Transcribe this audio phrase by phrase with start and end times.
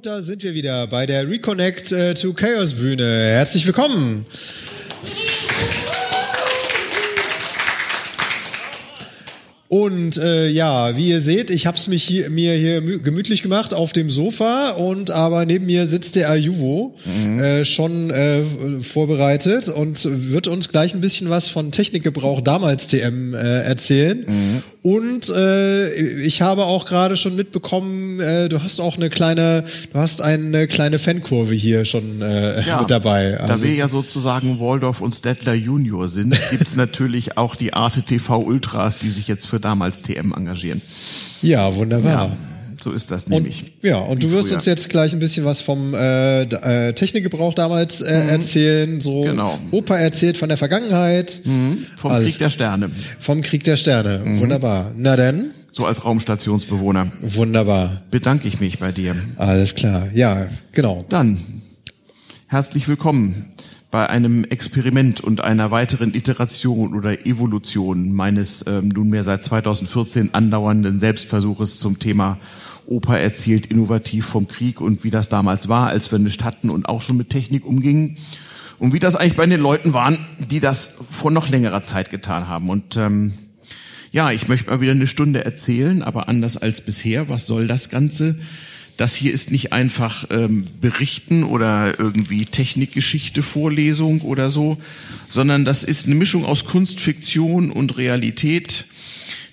[0.00, 3.04] Und da sind wir wieder bei der Reconnect äh, to Chaos Bühne.
[3.04, 4.24] Herzlich willkommen.
[9.70, 13.72] Und äh, ja, wie ihr seht, ich habe es mich hier, mir hier gemütlich gemacht
[13.72, 17.38] auf dem Sofa und aber neben mir sitzt der Ayuvo mhm.
[17.38, 18.42] äh, schon äh,
[18.80, 20.00] vorbereitet und
[20.32, 24.24] wird uns gleich ein bisschen was von Technikgebrauch damals TM äh, erzählen.
[24.26, 24.62] Mhm.
[24.82, 25.92] Und äh,
[26.22, 30.68] ich habe auch gerade schon mitbekommen, äh, du hast auch eine kleine, du hast eine
[30.68, 33.38] kleine Fankurve hier schon äh, ja, mit dabei.
[33.38, 38.02] Also, da wir ja sozusagen Waldorf und Stettler Junior sind, gibt's natürlich auch die Arte
[38.02, 40.82] TV Ultras, die sich jetzt für damals TM engagieren.
[41.42, 42.28] Ja, wunderbar.
[42.28, 42.36] Ja.
[42.82, 43.62] So ist das nämlich.
[43.62, 44.56] Und, ja, und du wirst früher.
[44.56, 48.28] uns jetzt gleich ein bisschen was vom äh, äh, Technikgebrauch damals äh, mhm.
[48.30, 49.00] erzählen.
[49.00, 49.58] So genau.
[49.70, 51.40] Opa erzählt von der Vergangenheit.
[51.44, 51.86] Mhm.
[51.96, 52.28] Vom Alles.
[52.30, 52.90] Krieg der Sterne.
[53.20, 54.22] Vom Krieg der Sterne.
[54.24, 54.40] Mhm.
[54.40, 54.92] Wunderbar.
[54.96, 55.50] Na denn?
[55.70, 57.12] So als Raumstationsbewohner.
[57.20, 58.02] Wunderbar.
[58.10, 59.14] Bedanke ich mich bei dir.
[59.36, 60.08] Alles klar.
[60.14, 61.04] Ja, genau.
[61.08, 61.38] Dann
[62.48, 63.50] herzlich willkommen
[63.90, 71.00] bei einem Experiment und einer weiteren Iteration oder Evolution meines ähm, nunmehr seit 2014 andauernden
[71.00, 72.38] Selbstversuches zum Thema
[72.86, 76.88] Opa erzählt innovativ vom Krieg und wie das damals war, als wir nicht hatten und
[76.88, 78.16] auch schon mit Technik umgingen.
[78.78, 82.48] Und wie das eigentlich bei den Leuten waren, die das vor noch längerer Zeit getan
[82.48, 82.70] haben.
[82.70, 83.32] Und ähm,
[84.10, 87.28] ja, ich möchte mal wieder eine Stunde erzählen, aber anders als bisher.
[87.28, 88.40] Was soll das Ganze?
[89.00, 94.76] Das hier ist nicht einfach ähm, Berichten oder irgendwie Technikgeschichte, Vorlesung oder so,
[95.30, 98.84] sondern das ist eine Mischung aus Kunstfiktion und Realität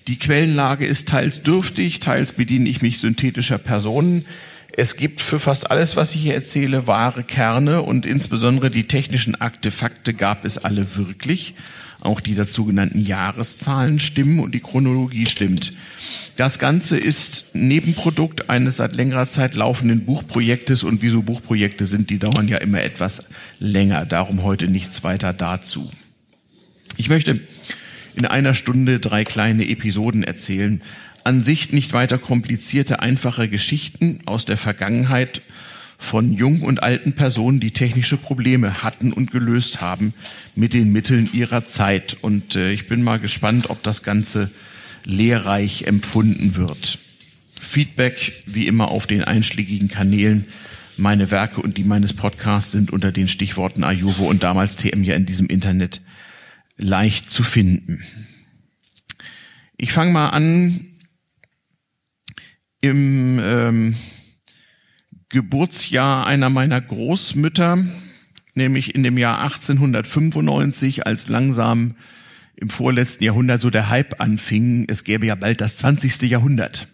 [0.08, 4.26] die Quellenlage ist teils dürftig, teils bediene ich mich synthetischer Personen.
[4.72, 9.36] Es gibt für fast alles, was ich hier erzähle, wahre Kerne und insbesondere die technischen
[9.36, 11.56] Artefakte gab es alle wirklich.
[12.00, 15.74] Auch die dazu genannten Jahreszahlen stimmen und die Chronologie stimmt.
[16.38, 22.20] Das Ganze ist Nebenprodukt eines seit längerer Zeit laufenden Buchprojektes und wieso Buchprojekte sind, die
[22.20, 24.06] dauern ja immer etwas länger.
[24.06, 25.90] Darum heute nichts weiter dazu.
[26.96, 27.40] Ich möchte
[28.16, 30.84] in einer Stunde drei kleine Episoden erzählen.
[31.24, 35.42] An sich nicht weiter komplizierte, einfache Geschichten aus der Vergangenheit
[35.98, 40.14] von jungen und alten Personen, die technische Probleme hatten und gelöst haben
[40.56, 42.18] mit den Mitteln ihrer Zeit.
[42.22, 44.52] Und äh, ich bin mal gespannt, ob das Ganze
[45.08, 47.00] lehrreich empfunden wird.
[47.60, 50.46] Feedback wie immer auf den einschlägigen Kanälen.
[50.98, 55.16] Meine Werke und die meines Podcasts sind unter den Stichworten Ayuvo und damals TM ja
[55.16, 56.02] in diesem Internet
[56.76, 58.04] leicht zu finden.
[59.78, 60.80] Ich fange mal an
[62.82, 63.96] im ähm,
[65.30, 67.78] Geburtsjahr einer meiner Großmütter,
[68.56, 71.96] nämlich in dem Jahr 1895, als langsam
[72.58, 74.86] im vorletzten Jahrhundert so der Hype anfing.
[74.88, 76.24] Es gäbe ja bald das 20.
[76.24, 76.88] Jahrhundert.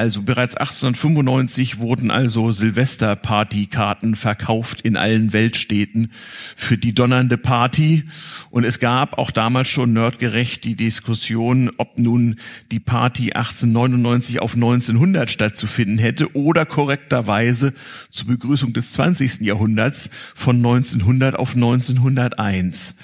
[0.00, 6.12] Also bereits 1895 wurden also Silvesterpartykarten verkauft in allen Weltstädten
[6.54, 8.04] für die donnernde Party.
[8.50, 12.36] Und es gab auch damals schon nerdgerecht die Diskussion, ob nun
[12.70, 17.74] die Party 1899 auf 1900 stattzufinden hätte oder korrekterweise
[18.08, 19.40] zur Begrüßung des 20.
[19.40, 22.98] Jahrhunderts von 1900 auf 1901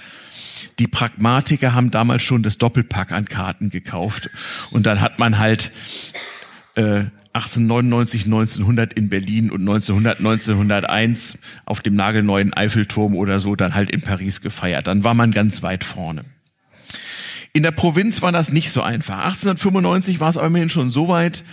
[0.78, 4.30] die Pragmatiker haben damals schon das Doppelpack an Karten gekauft
[4.70, 5.70] und dann hat man halt
[6.76, 13.74] 1899, äh, 1900 in Berlin und 1900, 1901 auf dem nagelneuen Eiffelturm oder so dann
[13.74, 14.86] halt in Paris gefeiert.
[14.86, 16.24] Dann war man ganz weit vorne.
[17.52, 19.18] In der Provinz war das nicht so einfach.
[19.18, 21.44] 1895 war es aber immerhin schon so weit,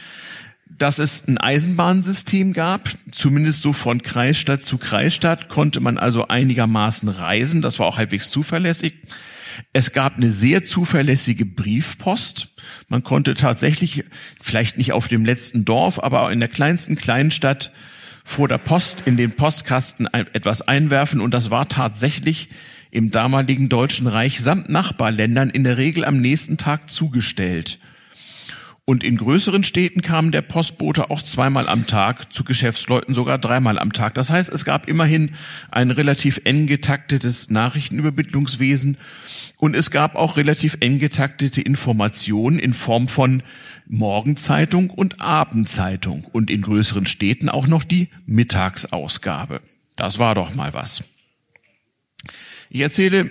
[0.81, 7.07] dass es ein Eisenbahnsystem gab, zumindest so von Kreisstadt zu Kreisstadt konnte man also einigermaßen
[7.07, 8.95] reisen, das war auch halbwegs zuverlässig.
[9.73, 12.55] Es gab eine sehr zuverlässige Briefpost.
[12.89, 14.05] Man konnte tatsächlich,
[14.41, 17.71] vielleicht nicht auf dem letzten Dorf, aber in der kleinsten Kleinstadt
[18.23, 22.49] vor der Post in den Postkasten etwas einwerfen und das war tatsächlich
[22.89, 27.79] im damaligen Deutschen Reich samt Nachbarländern in der Regel am nächsten Tag zugestellt.
[28.83, 33.77] Und in größeren Städten kam der Postbote auch zweimal am Tag, zu Geschäftsleuten sogar dreimal
[33.77, 34.15] am Tag.
[34.15, 35.35] Das heißt, es gab immerhin
[35.71, 38.97] ein relativ eng getaktetes Nachrichtenübermittlungswesen
[39.57, 43.43] und es gab auch relativ eng getaktete Informationen in Form von
[43.87, 49.61] Morgenzeitung und Abendzeitung und in größeren Städten auch noch die Mittagsausgabe.
[49.95, 51.03] Das war doch mal was.
[52.69, 53.29] Ich erzähle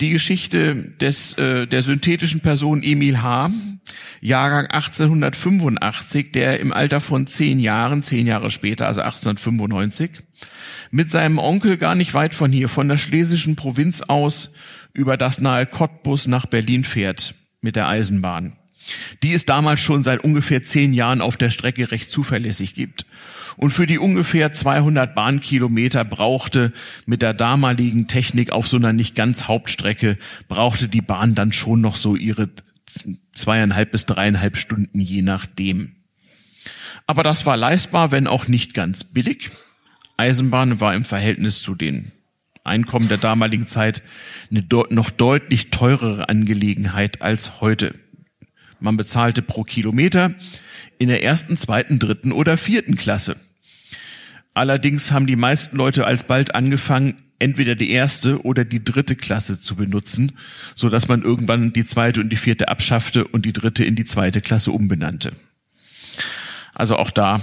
[0.00, 3.50] die Geschichte des, äh, der synthetischen Person Emil H.,
[4.20, 10.10] Jahrgang 1885, der im Alter von zehn Jahren, zehn Jahre später, also 1895,
[10.90, 14.54] mit seinem Onkel gar nicht weit von hier, von der schlesischen Provinz aus,
[14.92, 18.56] über das nahe Cottbus nach Berlin fährt mit der Eisenbahn,
[19.22, 23.04] die es damals schon seit ungefähr zehn Jahren auf der Strecke recht zuverlässig gibt.
[23.58, 26.72] Und für die ungefähr 200 Bahnkilometer brauchte
[27.06, 30.16] mit der damaligen Technik auf so einer nicht ganz Hauptstrecke,
[30.46, 32.48] brauchte die Bahn dann schon noch so ihre
[33.32, 35.96] zweieinhalb bis dreieinhalb Stunden, je nachdem.
[37.08, 39.50] Aber das war leistbar, wenn auch nicht ganz billig.
[40.16, 42.12] Eisenbahn war im Verhältnis zu den
[42.62, 44.02] Einkommen der damaligen Zeit
[44.52, 47.92] eine noch deutlich teurere Angelegenheit als heute.
[48.78, 50.32] Man bezahlte pro Kilometer
[50.98, 53.36] in der ersten, zweiten, dritten oder vierten Klasse.
[54.58, 59.76] Allerdings haben die meisten Leute alsbald angefangen, entweder die erste oder die dritte Klasse zu
[59.76, 60.32] benutzen,
[60.74, 64.02] so dass man irgendwann die zweite und die vierte abschaffte und die dritte in die
[64.02, 65.30] zweite Klasse umbenannte.
[66.74, 67.40] Also auch da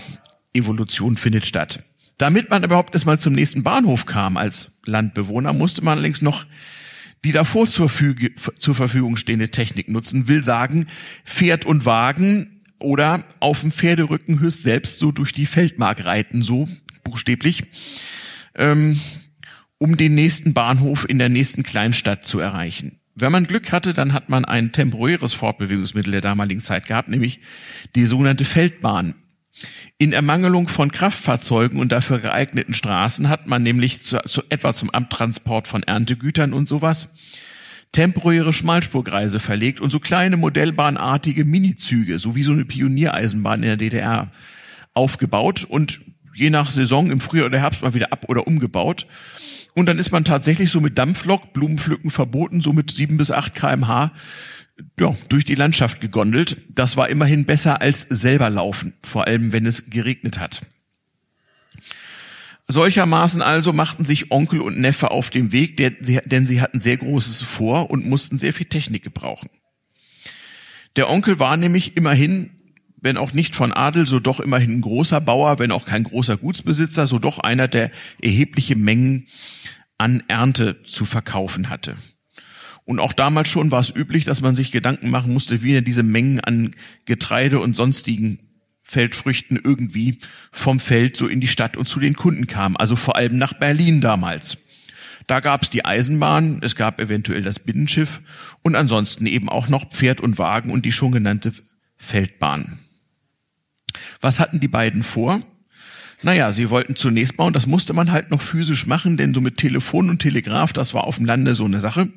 [0.53, 1.85] Evolution findet statt.
[2.17, 6.45] Damit man überhaupt erstmal zum nächsten Bahnhof kam als Landbewohner, musste man allerdings noch
[7.23, 10.85] die davor zur, Füge, zur Verfügung stehende Technik nutzen, will sagen,
[11.23, 16.67] Pferd und Wagen oder auf dem Pferderücken höchst selbst so durch die Feldmark reiten, so
[17.06, 17.63] buchstäblich,
[18.56, 19.00] ähm,
[19.78, 23.00] um den nächsten Bahnhof in der nächsten Kleinstadt zu erreichen.
[23.16, 27.40] Wenn man Glück hatte, dann hat man ein temporäres Fortbewegungsmittel der damaligen Zeit gehabt, nämlich
[27.96, 29.16] die sogenannte Feldbahn.
[29.98, 34.90] In Ermangelung von Kraftfahrzeugen und dafür geeigneten Straßen hat man nämlich zu, zu, etwa zum
[34.90, 37.16] Abtransport von Erntegütern und sowas
[37.94, 43.78] temporäre Schmalspurgreise verlegt und so kleine modellbahnartige Minizüge, so wie so eine Pioniereisenbahn in der
[43.78, 44.31] DDR
[44.94, 46.01] aufgebaut und
[46.36, 49.08] je nach Saison im Frühjahr oder Herbst mal wieder ab oder umgebaut.
[49.74, 53.56] Und dann ist man tatsächlich so mit Dampflok, Blumenpflücken verboten, so mit sieben bis acht
[53.56, 54.12] kmh
[55.00, 56.58] ja, durch die Landschaft gegondelt.
[56.70, 60.62] Das war immerhin besser als selber laufen, vor allem wenn es geregnet hat.
[62.68, 67.44] Solchermaßen also machten sich Onkel und Neffe auf den Weg, denn sie hatten sehr Großes
[67.44, 69.50] vor und mussten sehr viel Technik gebrauchen.
[70.96, 72.55] Der Onkel war nämlich immerhin,
[73.06, 76.38] wenn auch nicht von Adel, so doch immerhin ein großer Bauer, wenn auch kein großer
[76.38, 77.92] Gutsbesitzer, so doch einer, der
[78.22, 79.28] erhebliche Mengen
[80.00, 81.96] an Ernte zu verkaufen hatte.
[82.84, 85.84] Und auch damals schon war es üblich, dass man sich Gedanken machen musste, wie er
[85.84, 86.72] diese Mengen an
[87.06, 88.40] Getreide und sonstigen
[88.81, 90.19] Feldfrüchten irgendwie
[90.51, 92.75] vom Feld so in die Stadt und zu den Kunden kam.
[92.75, 94.69] Also vor allem nach Berlin damals.
[95.28, 98.22] Da gab es die Eisenbahn, es gab eventuell das Binnenschiff
[98.63, 101.54] und ansonsten eben auch noch Pferd und Wagen und die schon genannte
[101.98, 102.80] Feldbahn.
[104.21, 105.42] Was hatten die beiden vor?
[106.24, 109.57] Naja, sie wollten zunächst bauen, das musste man halt noch physisch machen, denn so mit
[109.57, 112.09] Telefon und Telegraph, das war auf dem Lande so eine Sache.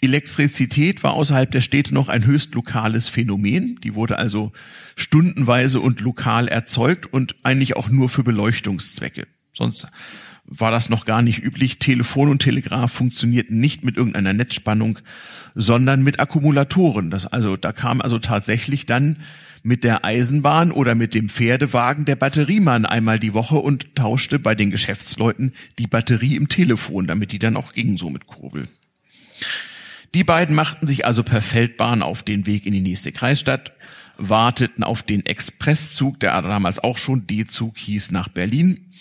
[0.00, 3.80] Elektrizität war außerhalb der Städte noch ein höchst lokales Phänomen.
[3.82, 4.52] Die wurde also
[4.96, 9.26] stundenweise und lokal erzeugt und eigentlich auch nur für Beleuchtungszwecke.
[9.52, 9.88] Sonst
[10.46, 11.78] war das noch gar nicht üblich.
[11.78, 14.98] Telefon und Telegraph funktionierten nicht mit irgendeiner Netzspannung,
[15.54, 17.10] sondern mit Akkumulatoren.
[17.10, 19.16] Das also, da kam also tatsächlich dann
[19.64, 24.54] mit der Eisenbahn oder mit dem Pferdewagen der Batteriemann einmal die Woche und tauschte bei
[24.54, 28.68] den Geschäftsleuten die Batterie im Telefon, damit die dann auch ging so mit Kurbel.
[30.12, 33.72] Die beiden machten sich also per Feldbahn auf den Weg in die nächste Kreisstadt,
[34.18, 38.92] warteten auf den Expresszug, der damals auch schon D-Zug hieß, nach Berlin,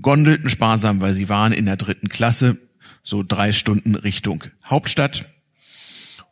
[0.00, 2.56] gondelten sparsam, weil sie waren in der dritten Klasse,
[3.02, 5.26] so drei Stunden Richtung Hauptstadt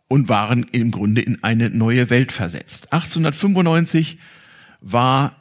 [0.09, 2.93] und waren im Grunde in eine neue Welt versetzt.
[2.93, 4.19] 1895
[4.81, 5.35] war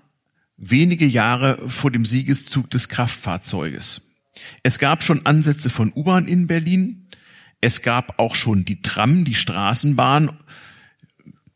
[0.58, 4.22] wenige Jahre vor dem Siegeszug des Kraftfahrzeuges.
[4.64, 7.08] Es gab schon Ansätze von U-Bahn in Berlin,
[7.62, 10.32] es gab auch schon die Tram, die Straßenbahn,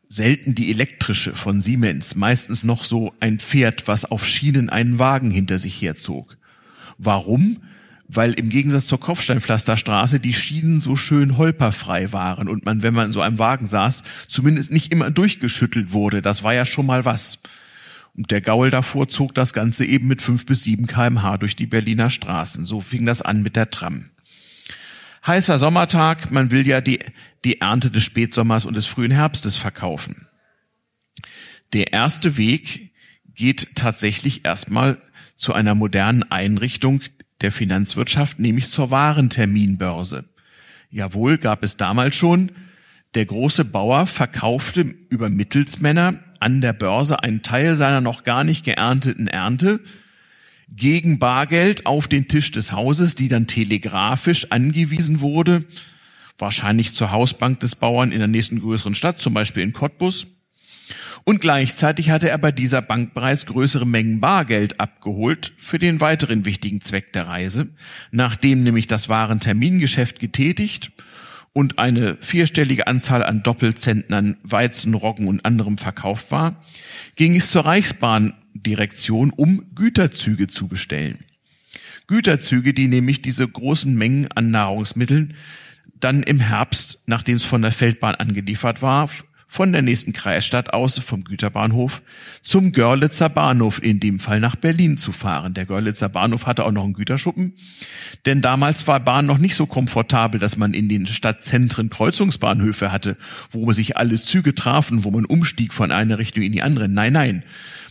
[0.08, 5.30] selten die elektrische von Siemens, meistens noch so ein Pferd, was auf Schienen einen Wagen
[5.30, 6.36] hinter sich herzog.
[6.98, 7.58] Warum?
[8.12, 13.06] Weil im Gegensatz zur Kopfsteinpflasterstraße die Schienen so schön holperfrei waren und man, wenn man
[13.06, 16.22] in so einem Wagen saß, zumindest nicht immer durchgeschüttelt wurde.
[16.22, 17.42] Das war ja schon mal was.
[18.16, 21.66] Und der Gaul davor zog das Ganze eben mit fünf bis sieben kmh durch die
[21.66, 22.66] Berliner Straßen.
[22.66, 24.10] So fing das an mit der Tram
[25.26, 27.00] heißer Sommertag, man will ja die,
[27.44, 30.26] die Ernte des Spätsommers und des frühen Herbstes verkaufen.
[31.72, 32.92] Der erste Weg
[33.34, 35.00] geht tatsächlich erstmal
[35.36, 37.00] zu einer modernen Einrichtung
[37.40, 40.24] der Finanzwirtschaft, nämlich zur Warenterminbörse.
[40.90, 42.52] Jawohl, gab es damals schon.
[43.14, 48.64] Der große Bauer verkaufte über Mittelsmänner an der Börse einen Teil seiner noch gar nicht
[48.64, 49.80] geernteten Ernte
[50.74, 55.64] gegen Bargeld auf den Tisch des Hauses, die dann telegrafisch angewiesen wurde,
[56.38, 60.39] wahrscheinlich zur Hausbank des Bauern in der nächsten größeren Stadt, zum Beispiel in Cottbus.
[61.24, 66.44] Und gleichzeitig hatte er bei dieser Bank bereits größere Mengen Bargeld abgeholt für den weiteren
[66.44, 67.68] wichtigen Zweck der Reise,
[68.10, 70.92] nachdem nämlich das Warentermingeschäft getätigt
[71.52, 76.62] und eine vierstellige Anzahl an Doppelzentnern Weizen, Roggen und anderem verkauft war,
[77.16, 81.18] ging es zur Reichsbahn Reichsbahndirektion, um Güterzüge zu bestellen.
[82.06, 85.34] Güterzüge, die nämlich diese großen Mengen an Nahrungsmitteln
[85.98, 89.08] dann im Herbst, nachdem es von der Feldbahn angeliefert war,
[89.52, 92.02] von der nächsten Kreisstadt aus, vom Güterbahnhof,
[92.40, 95.54] zum Görlitzer Bahnhof, in dem Fall nach Berlin zu fahren.
[95.54, 97.54] Der Görlitzer Bahnhof hatte auch noch einen Güterschuppen,
[98.26, 103.16] denn damals war Bahn noch nicht so komfortabel, dass man in den Stadtzentren Kreuzungsbahnhöfe hatte,
[103.50, 106.88] wo sich alle Züge trafen, wo man umstieg von einer Richtung in die andere.
[106.88, 107.44] Nein, nein.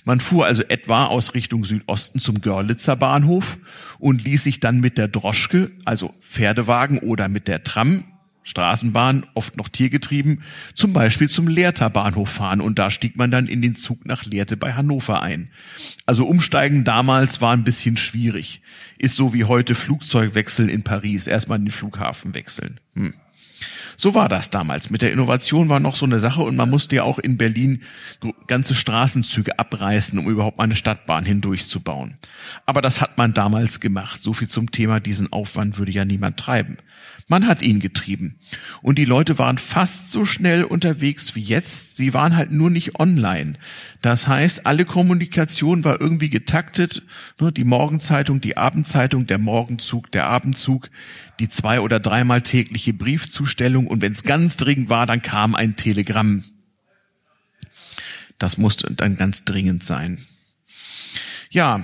[0.05, 3.57] Man fuhr also etwa aus Richtung Südosten zum Görlitzer Bahnhof
[3.99, 8.05] und ließ sich dann mit der Droschke, also Pferdewagen oder mit der Tram
[8.49, 10.41] Straßenbahn, oft noch tiergetrieben,
[10.73, 14.25] zum Beispiel zum Lehrter Bahnhof fahren und da stieg man dann in den Zug nach
[14.25, 15.49] Lehrte bei Hannover ein.
[16.05, 18.61] Also umsteigen damals war ein bisschen schwierig.
[18.97, 22.79] Ist so wie heute Flugzeugwechseln in Paris, erstmal den Flughafen wechseln.
[22.95, 23.13] Hm.
[23.99, 24.91] So war das damals.
[24.91, 27.83] Mit der Innovation war noch so eine Sache und man musste ja auch in Berlin
[28.47, 32.15] ganze Straßenzüge abreißen, um überhaupt mal eine Stadtbahn hindurchzubauen.
[32.65, 34.23] Aber das hat man damals gemacht.
[34.23, 36.77] So viel zum Thema, diesen Aufwand würde ja niemand treiben.
[37.27, 38.35] Man hat ihn getrieben.
[38.81, 41.97] Und die Leute waren fast so schnell unterwegs wie jetzt.
[41.97, 43.55] Sie waren halt nur nicht online.
[44.01, 47.03] Das heißt, alle Kommunikation war irgendwie getaktet.
[47.39, 50.89] Ne, die Morgenzeitung, die Abendzeitung, der Morgenzug, der Abendzug,
[51.39, 53.87] die zwei- oder dreimal tägliche Briefzustellung.
[53.87, 56.43] Und wenn es ganz dringend war, dann kam ein Telegramm.
[58.37, 60.19] Das musste dann ganz dringend sein.
[61.49, 61.83] Ja,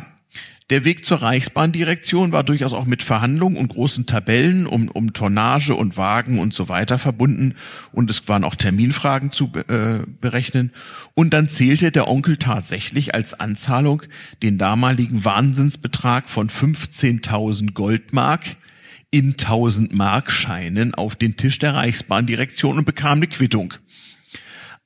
[0.72, 5.76] der Weg zur Reichsbahndirektion war durchaus auch mit Verhandlungen und großen Tabellen um, um Tonnage
[5.76, 7.54] und Wagen und so weiter verbunden
[7.92, 10.72] und es waren auch Terminfragen zu äh, berechnen.
[11.14, 14.02] Und dann zählte der Onkel tatsächlich als Anzahlung
[14.42, 18.42] den damaligen Wahnsinnsbetrag von 15.000 Goldmark
[19.16, 23.74] in 1000 Markscheinen auf den Tisch der Reichsbahndirektion und bekam eine Quittung.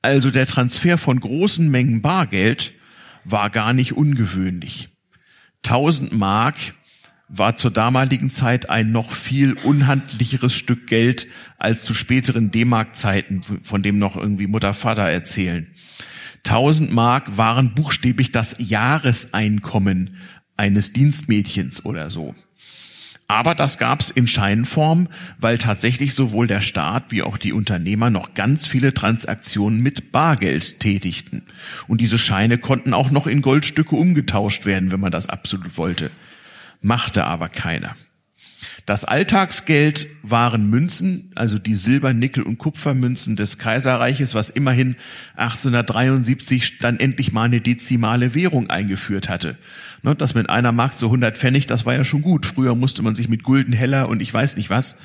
[0.03, 2.73] Also der Transfer von großen Mengen Bargeld
[3.25, 4.89] war gar nicht ungewöhnlich.
[5.65, 6.57] 1000 Mark
[7.27, 11.25] war zur damaligen Zeit ein noch viel unhandlicheres Stück Geld
[11.57, 15.65] als zu späteren D-Mark-Zeiten, von dem noch irgendwie Mutter, Vater erzählen.
[16.45, 20.17] 1000 Mark waren buchstäblich das Jahreseinkommen
[20.55, 22.35] eines Dienstmädchens oder so.
[23.29, 25.07] Aber das gab's in Scheinform,
[25.39, 30.79] weil tatsächlich sowohl der Staat wie auch die Unternehmer noch ganz viele Transaktionen mit Bargeld
[30.79, 31.43] tätigten.
[31.87, 36.09] Und diese Scheine konnten auch noch in Goldstücke umgetauscht werden, wenn man das absolut wollte.
[36.81, 37.95] Machte aber keiner.
[38.85, 44.95] Das Alltagsgeld waren Münzen, also die Silber-, Nickel- und Kupfermünzen des Kaiserreiches, was immerhin
[45.35, 49.57] 1873 dann endlich mal eine dezimale Währung eingeführt hatte.
[50.01, 52.45] Ne, das mit einer Mark so 100 Pfennig, das war ja schon gut.
[52.45, 55.01] Früher musste man sich mit Gulden heller und ich weiß nicht was.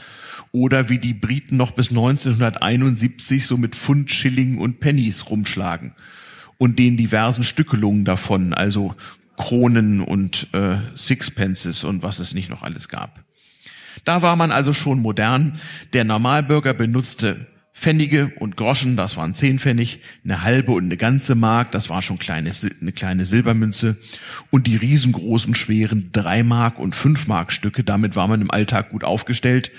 [0.52, 5.92] Oder wie die Briten noch bis 1971 so mit Pfund, Schilling und Pennies rumschlagen.
[6.58, 8.94] Und den diversen Stückelungen davon, also
[9.36, 13.23] Kronen und äh, Sixpences und was es nicht noch alles gab.
[14.04, 15.58] Da war man also schon modern.
[15.92, 21.34] Der Normalbürger benutzte Pfennige und Groschen, das waren zehn Pfennig, eine halbe und eine ganze
[21.34, 23.98] Mark, das war schon kleine, eine kleine Silbermünze
[24.50, 28.90] und die riesengroßen, schweren drei Mark und fünf Mark Stücke, damit war man im Alltag
[28.90, 29.72] gut aufgestellt.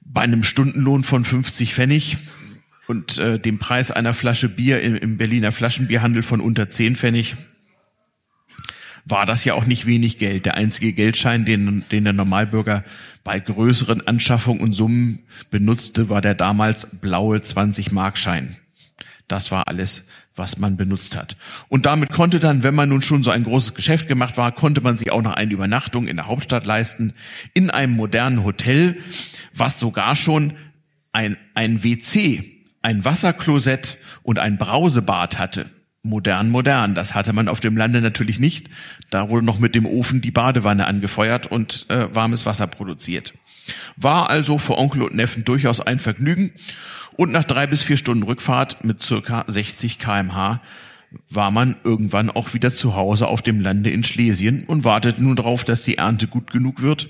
[0.00, 2.16] Bei einem Stundenlohn von 50 Pfennig
[2.86, 7.34] und äh, dem Preis einer Flasche Bier im, im Berliner Flaschenbierhandel von unter 10 Pfennig
[9.04, 10.46] war das ja auch nicht wenig Geld.
[10.46, 12.84] Der einzige Geldschein, den, den der Normalbürger
[13.26, 15.18] bei größeren Anschaffungen und Summen
[15.50, 18.54] benutzte, war der damals blaue 20-Markschein.
[19.26, 21.36] Das war alles, was man benutzt hat.
[21.68, 24.80] Und damit konnte dann, wenn man nun schon so ein großes Geschäft gemacht war, konnte
[24.80, 27.14] man sich auch noch eine Übernachtung in der Hauptstadt leisten,
[27.52, 28.96] in einem modernen Hotel,
[29.52, 30.52] was sogar schon
[31.10, 35.66] ein, ein WC, ein Wasserklosett und ein Brausebad hatte
[36.06, 36.94] modern, modern.
[36.94, 38.70] Das hatte man auf dem Lande natürlich nicht.
[39.10, 43.34] Da wurde noch mit dem Ofen die Badewanne angefeuert und äh, warmes Wasser produziert.
[43.96, 46.52] War also für Onkel und Neffen durchaus ein Vergnügen.
[47.16, 50.60] Und nach drei bis vier Stunden Rückfahrt mit circa 60 kmh
[51.30, 55.36] war man irgendwann auch wieder zu Hause auf dem Lande in Schlesien und wartete nun
[55.36, 57.08] darauf, dass die Ernte gut genug wird.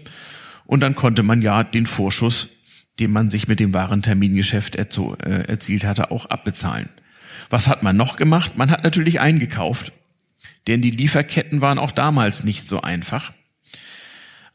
[0.64, 2.64] Und dann konnte man ja den Vorschuss,
[2.98, 4.86] den man sich mit dem Warentermingeschäft äh,
[5.46, 6.88] erzielt hatte, auch abbezahlen.
[7.50, 8.56] Was hat man noch gemacht?
[8.56, 9.92] Man hat natürlich eingekauft,
[10.66, 13.32] denn die Lieferketten waren auch damals nicht so einfach.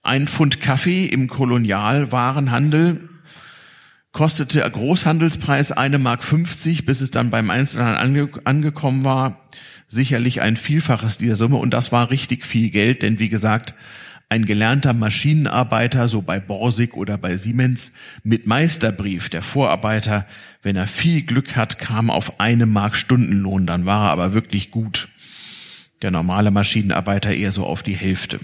[0.03, 3.10] Ein Pfund Kaffee im Kolonialwarenhandel
[4.12, 9.48] kostete Großhandelspreis eine Mark 50, bis es dann beim Einzelhandel ange angekommen war,
[9.88, 13.74] sicherlich ein Vielfaches dieser Summe und das war richtig viel Geld, denn wie gesagt,
[14.31, 20.25] ein gelernter Maschinenarbeiter, so bei Borsig oder bei Siemens, mit Meisterbrief, der Vorarbeiter,
[20.63, 24.71] wenn er viel Glück hat, kam auf eine Mark Stundenlohn, dann war er aber wirklich
[24.71, 25.09] gut.
[26.01, 28.39] der normale Maschinenarbeiter eher so auf die Hälfte.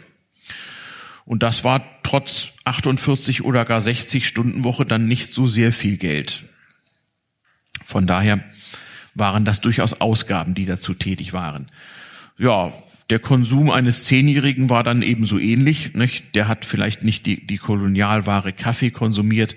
[1.26, 5.98] Und das war trotz 48 oder gar 60 Stunden Woche dann nicht so sehr viel
[5.98, 6.44] Geld.
[7.84, 8.44] Von daher
[9.16, 11.66] waren das durchaus Ausgaben, die dazu tätig waren.
[12.38, 12.74] Ja,
[13.10, 15.94] der Konsum eines Zehnjährigen war dann ebenso ähnlich.
[15.94, 16.36] Nicht?
[16.36, 19.56] Der hat vielleicht nicht die, die Kolonialware Kaffee konsumiert,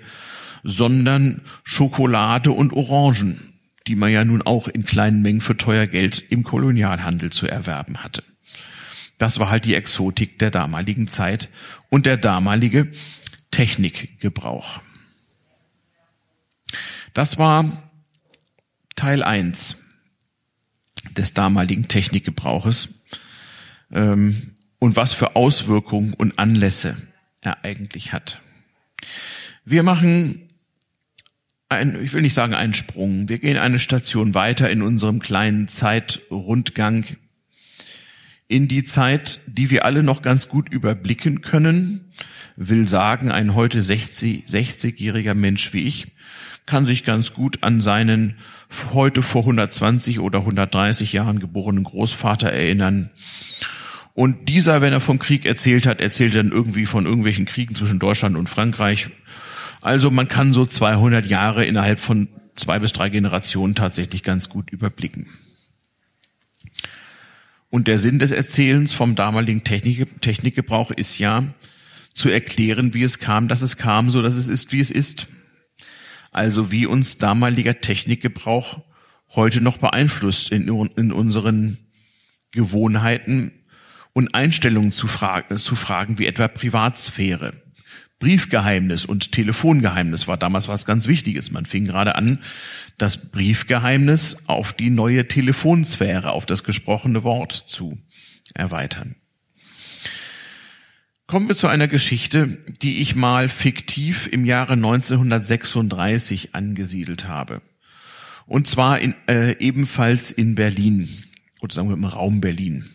[0.63, 3.39] sondern Schokolade und Orangen,
[3.87, 7.97] die man ja nun auch in kleinen Mengen für teuer Geld im Kolonialhandel zu erwerben
[7.97, 8.23] hatte.
[9.17, 11.49] Das war halt die Exotik der damaligen Zeit
[11.89, 12.91] und der damalige
[13.51, 14.81] Technikgebrauch.
[17.13, 17.65] Das war
[18.95, 19.89] Teil eins
[21.17, 23.00] des damaligen Technikgebrauches
[23.91, 24.35] ähm,
[24.79, 26.95] und was für Auswirkungen und Anlässe
[27.41, 28.41] er eigentlich hat.
[29.65, 30.49] Wir machen
[31.69, 35.67] ein, ich will nicht sagen einen Sprung, wir gehen eine Station weiter in unserem kleinen
[35.67, 37.05] Zeitrundgang
[38.47, 42.11] in die Zeit, die wir alle noch ganz gut überblicken können,
[42.57, 46.07] will sagen, ein heute 60, 60-jähriger Mensch wie ich
[46.65, 48.35] kann sich ganz gut an seinen
[48.93, 53.09] heute vor 120 oder 130 Jahren geborenen Großvater erinnern.
[54.13, 57.99] Und dieser, wenn er vom Krieg erzählt hat, erzählt dann irgendwie von irgendwelchen Kriegen zwischen
[57.99, 59.09] Deutschland und Frankreich.
[59.81, 64.69] Also man kann so 200 Jahre innerhalb von zwei bis drei Generationen tatsächlich ganz gut
[64.71, 65.27] überblicken.
[67.69, 71.45] Und der Sinn des Erzählens vom damaligen Technik, Technikgebrauch ist ja,
[72.13, 75.27] zu erklären, wie es kam, dass es kam, so dass es ist, wie es ist.
[76.31, 78.81] Also wie uns damaliger Technikgebrauch
[79.35, 81.77] heute noch beeinflusst in, in unseren
[82.51, 83.53] Gewohnheiten
[84.13, 87.53] und Einstellungen zu, Fra zu Fragen wie etwa Privatsphäre.
[88.19, 91.51] Briefgeheimnis und Telefongeheimnis war damals was ganz Wichtiges.
[91.51, 92.39] Man fing gerade an,
[92.99, 97.97] das Briefgeheimnis auf die neue Telefonsphäre, auf das gesprochene Wort zu
[98.53, 99.15] erweitern.
[101.25, 107.61] Kommen wir zu einer Geschichte, die ich mal fiktiv im Jahre 1936 angesiedelt habe.
[108.45, 111.09] Und zwar in, äh, ebenfalls in Berlin,
[111.61, 112.85] oder sagen wir im Raum Berlin.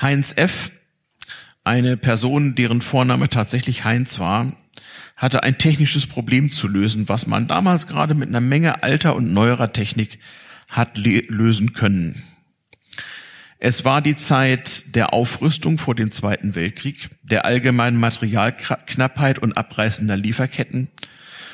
[0.00, 0.72] Heinz F.,
[1.64, 4.52] eine Person, deren Vorname tatsächlich Heinz war,
[5.16, 9.32] hatte ein technisches Problem zu lösen, was man damals gerade mit einer Menge alter und
[9.32, 10.18] neuerer Technik
[10.68, 12.22] hat lösen können.
[13.58, 20.16] Es war die Zeit der Aufrüstung vor dem Zweiten Weltkrieg, der allgemeinen Materialknappheit und abreißender
[20.16, 20.88] Lieferketten,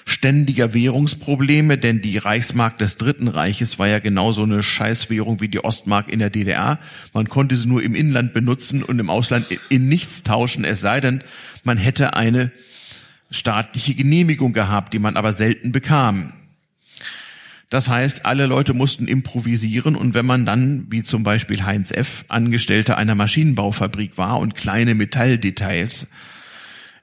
[0.05, 5.65] ständiger Währungsprobleme, denn die Reichsmark des Dritten Reiches war ja genauso eine Scheißwährung wie die
[5.65, 6.79] Ostmark in der DDR.
[7.13, 11.01] Man konnte sie nur im Inland benutzen und im Ausland in nichts tauschen, es sei
[11.01, 11.23] denn,
[11.65, 12.53] man hätte eine
[13.31, 16.33] staatliche Genehmigung gehabt, die man aber selten bekam.
[17.71, 22.27] Das heißt, alle Leute mussten improvisieren und wenn man dann, wie zum Beispiel Heinz F.,
[22.29, 26.11] Angestellter einer Maschinenbaufabrik war und kleine Metalldetails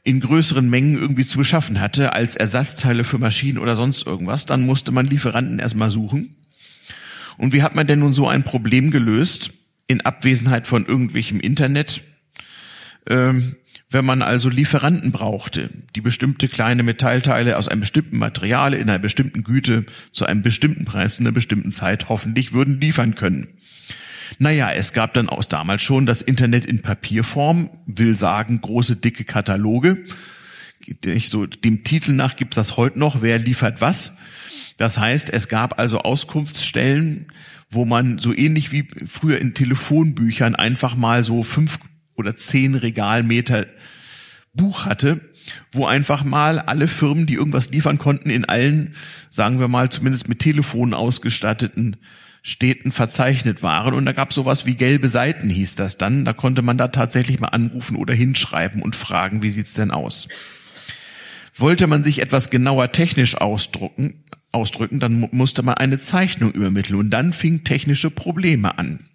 [0.10, 4.66] in größeren Mengen irgendwie zu beschaffen hatte, als Ersatzteile für Maschinen oder sonst irgendwas, dann
[4.66, 6.36] musste man Lieferanten erstmal suchen.
[7.38, 9.52] Und wie hat man denn nun so ein Problem gelöst
[9.88, 12.02] in Abwesenheit von irgendwelchem Internet?
[13.08, 13.56] Ähm,
[13.92, 19.00] wenn man also Lieferanten brauchte, die bestimmte kleine Metallteile aus einem bestimmten Material in einer
[19.00, 23.50] bestimmten Güte zu einem bestimmten Preis in einer bestimmten Zeit hoffentlich würden liefern können.
[24.38, 29.24] Naja, es gab dann auch damals schon das Internet in Papierform, will sagen große dicke
[29.24, 30.06] Kataloge.
[31.28, 34.20] So, dem Titel nach gibt's das heute noch, wer liefert was.
[34.78, 37.28] Das heißt, es gab also Auskunftsstellen,
[37.70, 41.80] wo man so ähnlich wie früher in Telefonbüchern einfach mal so fünf
[42.16, 43.66] oder zehn Regalmeter
[44.54, 45.22] Buch hatte,
[45.72, 48.96] wo einfach mal alle Firmen, die irgendwas liefern konnten, in allen,
[49.30, 51.98] sagen wir mal, zumindest mit Telefonen ausgestatteten
[52.42, 53.94] Städten verzeichnet waren.
[53.94, 56.26] Und da gab sowas wie gelbe Seiten, hieß das dann.
[56.26, 60.28] Da konnte man da tatsächlich mal anrufen oder hinschreiben und fragen, wie sieht's denn aus?
[61.56, 67.10] Wollte man sich etwas genauer technisch ausdrucken, ausdrücken, dann musste man eine Zeichnung übermitteln und
[67.10, 69.06] dann fing technische Probleme an.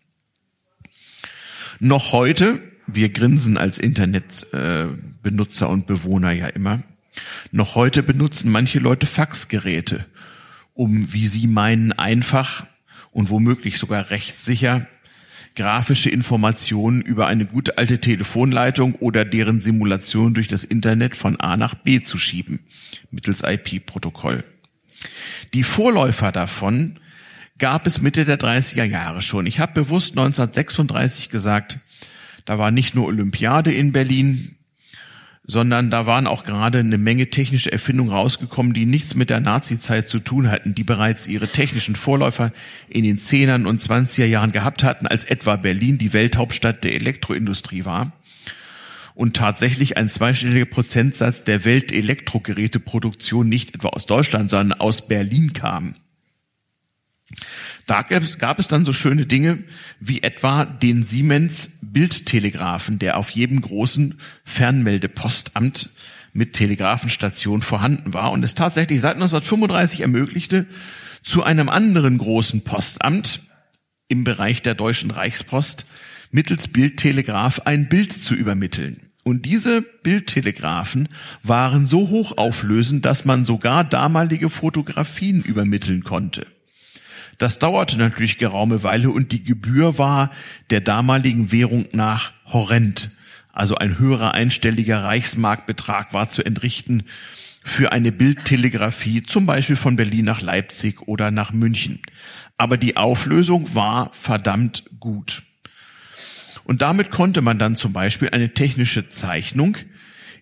[1.80, 6.82] Noch heute, wir grinsen als Internetbenutzer und Bewohner ja immer,
[7.50, 10.04] noch heute benutzen manche Leute Faxgeräte,
[10.74, 12.66] um, wie sie meinen, einfach
[13.14, 14.87] und womöglich sogar rechtssicher
[15.55, 21.57] grafische Informationen über eine gute alte Telefonleitung oder deren Simulation durch das Internet von A
[21.57, 22.61] nach B zu schieben,
[23.11, 24.42] mittels IP-Protokoll.
[25.53, 26.98] Die Vorläufer davon
[27.59, 29.46] gab es Mitte der 30er Jahre schon.
[29.46, 31.79] Ich habe bewusst 1936 gesagt,
[32.44, 34.57] da war nicht nur Olympiade in Berlin,
[35.46, 40.09] sondern da waren auch gerade eine Menge technische Erfindungen rausgekommen, die nichts mit der Nazi-Zeit
[40.09, 42.50] zu tun hatten, die bereits ihre technischen Vorläufer
[42.88, 47.85] in den Zehnern und Zwanziger Jahren gehabt hatten, als etwa Berlin die Welthauptstadt der Elektroindustrie
[47.85, 48.12] war
[49.14, 55.94] und tatsächlich ein zweistelliger Prozentsatz der Weltelektrogeräteproduktion nicht etwa aus Deutschland, sondern aus Berlin kam.
[57.87, 59.59] Da gab es, dann so schöne Dinge
[60.01, 65.90] wie etwa den Siemens Bildtelegraphen, der auf jedem großen Fernmeldepostamt
[66.33, 70.66] mit Telegrafenstation vorhanden war und es tatsächlich seit 1935 ermöglichte,
[71.23, 73.40] zu einem anderen großen Postamt
[74.09, 75.87] im Bereich der Deutschen Reichspost
[76.31, 79.01] mittels Bildtelegraph ein Bild zu übermitteln.
[79.23, 81.09] Und diese Bildtelegraphen
[81.42, 86.47] waren so hochauflösend, dass man sogar damalige Fotografien übermitteln konnte.
[87.38, 90.31] Das dauerte natürlich geraume Weile und die Gebühr war
[90.70, 93.11] der damaligen Währung nach horrend.
[93.53, 97.05] Also ein höherer einstelliger Reichsmarkbetrag war zu entrichten
[97.62, 102.01] für eine Bildtelegrafie, zum Beispiel von Berlin nach Leipzig oder nach München.
[102.59, 105.42] Aber die Auflösung war verdammt gut.
[106.64, 109.77] Und damit konnte man dann zum Beispiel eine technische Zeichnung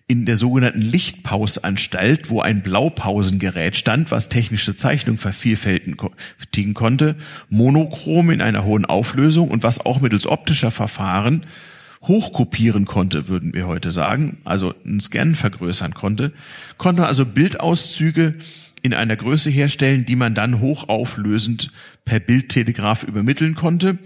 [0.07, 7.15] in der sogenannten Lichtpausanstalt, wo ein Blaupausengerät stand, was technische Zeichnung vervielfältigen konnte,
[7.49, 11.45] monochrom in einer hohen Auflösung und was auch mittels optischer Verfahren
[12.03, 16.33] hochkopieren konnte, würden wir heute sagen, also einen Scan vergrößern konnte,
[16.77, 18.35] konnte also Bildauszüge
[18.81, 21.71] in einer Größe herstellen, die man dann hochauflösend
[22.03, 23.97] per Bildtelegraph übermitteln konnte.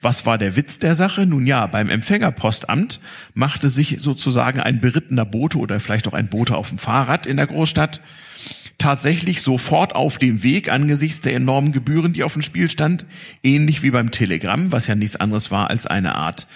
[0.00, 1.26] Was war der Witz der Sache?
[1.26, 3.00] Nun ja, beim Empfängerpostamt
[3.34, 7.36] machte sich sozusagen ein berittener Bote oder vielleicht auch ein Bote auf dem Fahrrad in
[7.36, 8.00] der Großstadt
[8.78, 13.06] tatsächlich sofort auf dem Weg angesichts der enormen Gebühren, die auf dem Spiel stand,
[13.42, 16.46] ähnlich wie beim Telegramm, was ja nichts anderes war als eine Art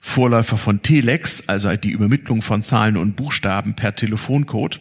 [0.00, 4.78] Vorläufer von Telex, also die Übermittlung von Zahlen und Buchstaben per Telefoncode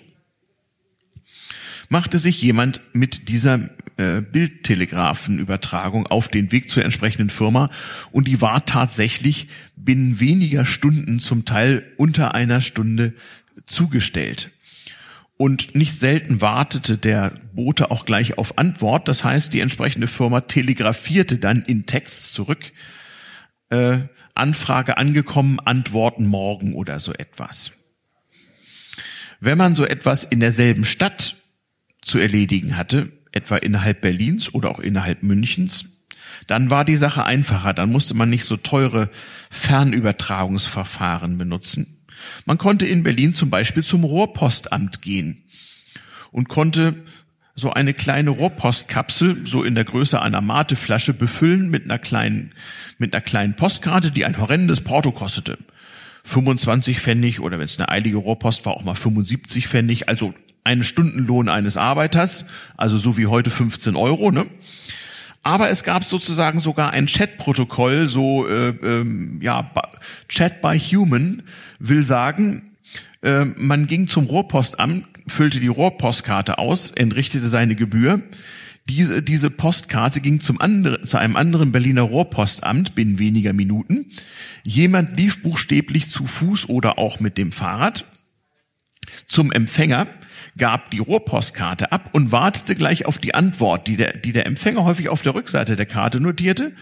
[1.94, 7.70] machte sich jemand mit dieser äh, Bildtelegraphenübertragung auf den Weg zur entsprechenden Firma
[8.12, 13.14] und die war tatsächlich binnen weniger Stunden, zum Teil unter einer Stunde
[13.66, 14.52] zugestellt.
[15.38, 19.08] Und nicht selten wartete der Bote auch gleich auf Antwort.
[19.08, 22.72] Das heißt, die entsprechende Firma telegrafierte dann in Text zurück,
[23.70, 24.00] äh,
[24.36, 27.84] Anfrage angekommen, Antworten morgen oder so etwas.
[29.40, 31.36] Wenn man so etwas in derselben Stadt
[32.02, 36.06] zu erledigen hatte, etwa innerhalb Berlins oder auch innerhalb Münchens,
[36.48, 37.74] dann war die Sache einfacher.
[37.74, 39.10] Dann musste man nicht so teure
[39.50, 41.88] Fernübertragungsverfahren benutzen.
[42.46, 45.44] Man konnte in Berlin zum Beispiel zum Rohrpostamt gehen
[46.32, 46.96] und konnte
[47.56, 52.52] so eine kleine Rohrpostkapsel so in der Größe einer Mateflasche befüllen mit einer kleinen,
[52.98, 55.58] mit einer kleinen Postkarte, die ein horrendes Porto kostete.
[56.24, 60.34] 25 Pfennig oder wenn es eine eilige Rohrpost war, auch mal 75 Pfennig, also
[60.64, 62.46] einen Stundenlohn eines Arbeiters,
[62.78, 64.46] also so wie heute 15 Euro, ne?
[65.46, 69.70] Aber es gab sozusagen sogar ein Chatprotokoll, so äh, ähm, ja
[70.30, 71.44] Chat by Human
[71.80, 72.72] will sagen,
[73.22, 78.22] äh, man ging zum Rohrpostamt, füllte die Rohrpostkarte aus, entrichtete seine Gebühr.
[78.90, 84.12] Diese, diese Postkarte ging zum andere, zu einem anderen Berliner Rohrpostamt binnen weniger Minuten.
[84.64, 88.04] Jemand lief buchstäblich zu Fuß oder auch mit dem Fahrrad
[89.26, 90.08] zum Empfänger,
[90.58, 94.84] gab die Rohrpostkarte ab und wartete gleich auf die Antwort, die der, die der Empfänger
[94.84, 96.76] häufig auf der Rückseite der Karte notierte,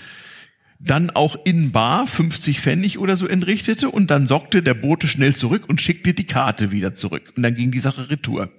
[0.80, 5.36] dann auch in bar 50 Pfennig oder so entrichtete und dann sorgte der Bote schnell
[5.36, 7.34] zurück und schickte die Karte wieder zurück.
[7.36, 8.50] Und dann ging die Sache retour.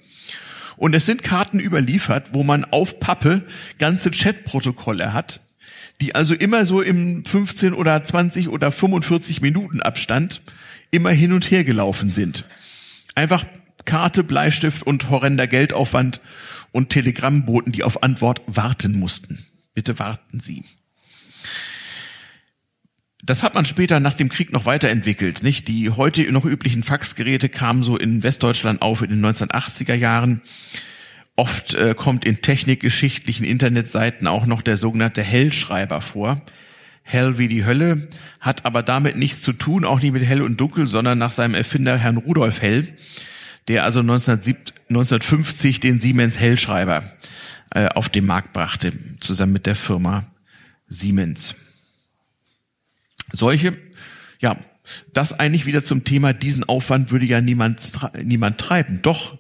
[0.83, 3.43] Und es sind Karten überliefert, wo man auf Pappe
[3.79, 5.39] ganze Chatprotokolle hat,
[6.01, 10.41] die also immer so im 15 oder 20 oder 45 Minuten Abstand
[10.91, 12.47] immer hin und her gelaufen sind.
[13.15, 13.47] Einfach
[13.85, 16.21] Karte, Bleistift und horrender Geldaufwand
[16.73, 19.39] und Telegrammboten, die auf Antwort warten mussten.
[19.75, 20.65] Bitte warten Sie.
[23.23, 25.69] Das hat man später nach dem Krieg noch weiterentwickelt, nicht?
[25.69, 30.43] Die heute noch üblichen Faxgeräte kamen so in Westdeutschland auf in den 1980er Jahren.
[31.37, 36.43] Oft äh, kommt in technikgeschichtlichen Internetseiten auch noch der sogenannte Hellschreiber vor.
[37.05, 38.09] Hell wie die Hölle,
[38.41, 41.55] hat aber damit nichts zu tun, auch nicht mit Hell und Dunkel, sondern nach seinem
[41.55, 42.87] Erfinder Herrn Rudolf Hell
[43.69, 47.03] der also 1950 den Siemens Hellschreiber
[47.71, 50.25] äh, auf den Markt brachte, zusammen mit der Firma
[50.89, 51.62] Siemens.
[53.33, 53.77] Solche,
[54.41, 54.57] ja,
[55.13, 59.01] das eigentlich wieder zum Thema, diesen Aufwand würde ja niemand, niemand treiben.
[59.03, 59.39] Doch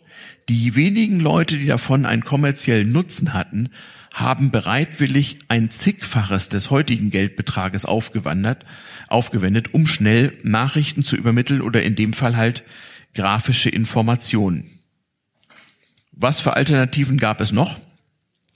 [0.48, 3.70] die wenigen Leute, die davon einen kommerziellen Nutzen hatten,
[4.12, 8.59] haben bereitwillig ein zigfaches des heutigen Geldbetrages aufgewendet,
[9.09, 12.62] aufgewendet, um schnell Nachrichten zu übermitteln oder in dem Fall halt
[13.14, 14.68] grafische Informationen.
[16.12, 17.78] Was für Alternativen gab es noch?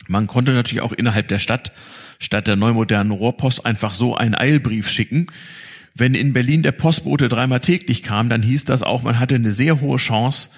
[0.09, 1.73] Man konnte natürlich auch innerhalb der Stadt
[2.19, 5.27] statt der neumodernen Rohrpost einfach so einen Eilbrief schicken.
[5.95, 9.53] Wenn in Berlin der Postbote dreimal täglich kam, dann hieß das auch, man hatte eine
[9.53, 10.51] sehr hohe Chance,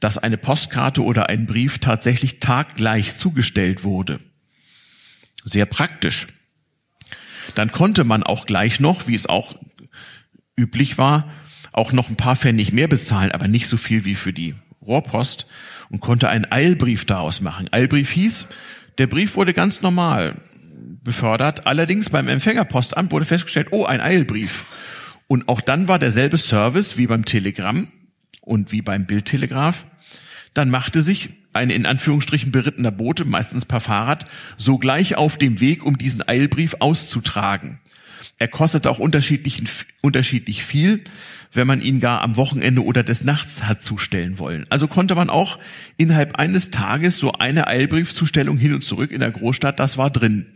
[0.00, 4.18] dass eine Postkarte oder ein Brief tatsächlich taggleich zugestellt wurde.
[5.44, 6.28] Sehr praktisch.
[7.54, 9.56] Dann konnte man auch gleich noch, wie es auch
[10.56, 11.30] üblich war,
[11.72, 15.50] auch noch ein paar Pfennig mehr bezahlen, aber nicht so viel wie für die Rohrpost
[15.90, 17.68] und konnte einen Eilbrief daraus machen.
[17.70, 18.48] Eilbrief hieß,
[18.98, 20.34] der Brief wurde ganz normal
[21.02, 21.66] befördert.
[21.66, 24.64] Allerdings beim Empfängerpostamt wurde festgestellt, oh, ein Eilbrief.
[25.28, 27.88] Und auch dann war derselbe Service wie beim Telegramm
[28.42, 29.86] und wie beim Bildtelegraph.
[30.54, 35.84] Dann machte sich ein in Anführungsstrichen berittener Bote, meistens per Fahrrad, sogleich auf dem Weg,
[35.84, 37.78] um diesen Eilbrief auszutragen.
[38.38, 39.62] Er kostete auch unterschiedlich,
[40.02, 41.02] unterschiedlich viel,
[41.52, 44.64] wenn man ihn gar am Wochenende oder des Nachts hat zustellen wollen.
[44.70, 45.58] Also konnte man auch
[45.96, 50.46] innerhalb eines Tages so eine Eilbriefzustellung hin und zurück in der Großstadt, das war drin.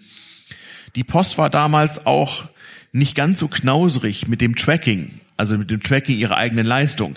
[0.97, 2.49] Die Post war damals auch
[2.93, 7.15] nicht ganz so knauserig mit dem Tracking, also mit dem Tracking ihrer eigenen Leistung.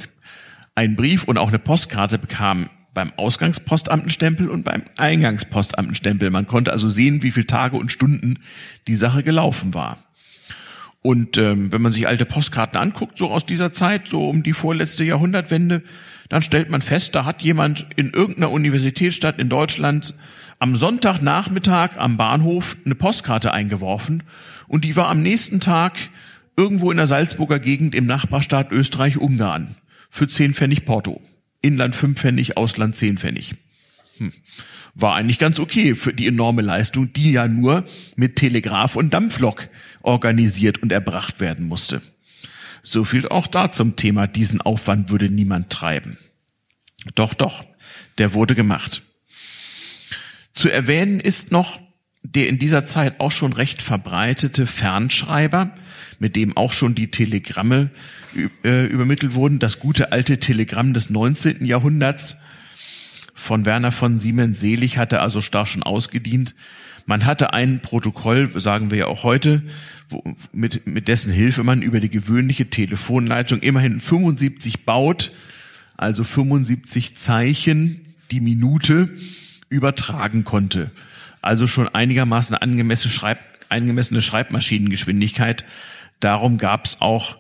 [0.76, 6.30] Ein Brief und auch eine Postkarte bekam beim Ausgangspostamtenstempel und beim Eingangspostamtenstempel.
[6.30, 8.40] Man konnte also sehen, wie viele Tage und Stunden
[8.88, 9.98] die Sache gelaufen war.
[11.02, 14.52] Und ähm, wenn man sich alte Postkarten anguckt, so aus dieser Zeit, so um die
[14.52, 15.82] vorletzte Jahrhundertwende,
[16.28, 20.14] dann stellt man fest, da hat jemand in irgendeiner Universitätsstadt in Deutschland
[20.60, 24.24] am Sonntagnachmittag am Bahnhof eine Postkarte eingeworfen
[24.68, 25.98] und die war am nächsten Tag
[26.58, 29.76] irgendwo in der Salzburger Gegend im Nachbarstaat Österreich-Ungarn
[30.10, 31.22] für 10 Pfennig Porto.
[31.62, 33.56] Inland 5 Pfennig, Ausland 10 Pfennig.
[34.18, 34.34] Hm.
[34.96, 39.68] War eigentlich ganz okay für die enorme Leistung, die ja nur mit Telegraph und Dampflok
[40.02, 42.02] organisiert und erbracht werden musste.
[42.84, 46.18] So viel auch da zum Thema, diesen Aufwand würde niemand treiben.
[47.16, 47.64] Doch, doch,
[48.18, 49.04] der wurde gemacht.
[50.60, 51.80] Zu erwähnen ist noch
[52.22, 55.74] der in dieser Zeit auch schon recht verbreitete Fernschreiber,
[56.20, 57.90] mit dem auch schon die Telegramme
[58.66, 59.60] äh, übermittelt wurden.
[59.60, 61.66] Das gute alte Telegramm des 19.
[61.66, 62.44] Jahrhunderts
[63.34, 66.56] von Werner von Siemens Selig hatte also da schon ausgedient.
[67.06, 69.64] Man hatte ein Protokoll, sagen wir ja auch heute,
[70.10, 75.32] wo, mit, mit dessen Hilfe man über die gewöhnliche Telefonleitung immerhin 75 baut,
[75.96, 79.08] also 75 Zeichen die Minute
[79.70, 80.92] übertragen konnte.
[81.42, 85.66] Also schon einigermaßen angemessene, Schreib, angemessene Schreibmaschinengeschwindigkeit.
[86.20, 87.38] Darum gab es auch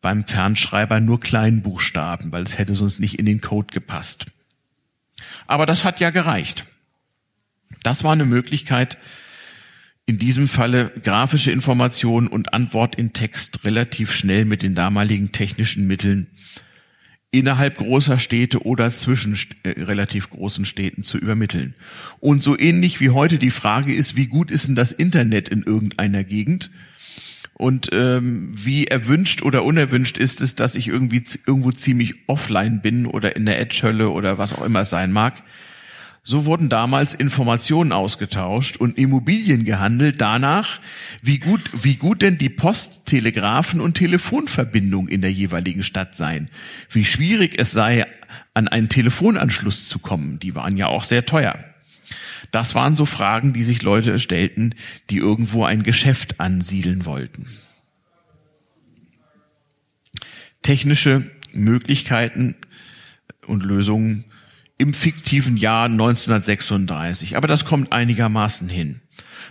[0.00, 4.26] beim Fernschreiber nur Kleinbuchstaben, weil es hätte sonst nicht in den Code gepasst.
[5.46, 6.64] Aber das hat ja gereicht.
[7.82, 8.98] Das war eine Möglichkeit,
[10.06, 15.88] in diesem Falle grafische Informationen und Antwort in Text relativ schnell mit den damaligen technischen
[15.88, 16.28] Mitteln
[17.38, 21.74] innerhalb großer Städte oder zwischen äh, relativ großen Städten zu übermitteln.
[22.20, 25.62] Und so ähnlich wie heute die Frage ist, wie gut ist denn das Internet in
[25.62, 26.70] irgendeiner Gegend?
[27.54, 33.06] Und ähm, wie erwünscht oder unerwünscht ist es, dass ich irgendwie irgendwo ziemlich offline bin
[33.06, 35.42] oder in der Edge-Hölle oder was auch immer es sein mag.
[36.28, 40.80] So wurden damals Informationen ausgetauscht und Immobilien gehandelt danach,
[41.22, 46.50] wie gut, wie gut denn die Post, Telegrafen und Telefonverbindung in der jeweiligen Stadt seien.
[46.90, 48.04] Wie schwierig es sei,
[48.54, 50.40] an einen Telefonanschluss zu kommen.
[50.40, 51.56] Die waren ja auch sehr teuer.
[52.50, 54.74] Das waren so Fragen, die sich Leute stellten,
[55.10, 57.46] die irgendwo ein Geschäft ansiedeln wollten.
[60.62, 62.56] Technische Möglichkeiten
[63.46, 64.24] und Lösungen
[64.78, 67.36] im fiktiven Jahr 1936.
[67.36, 69.00] Aber das kommt einigermaßen hin.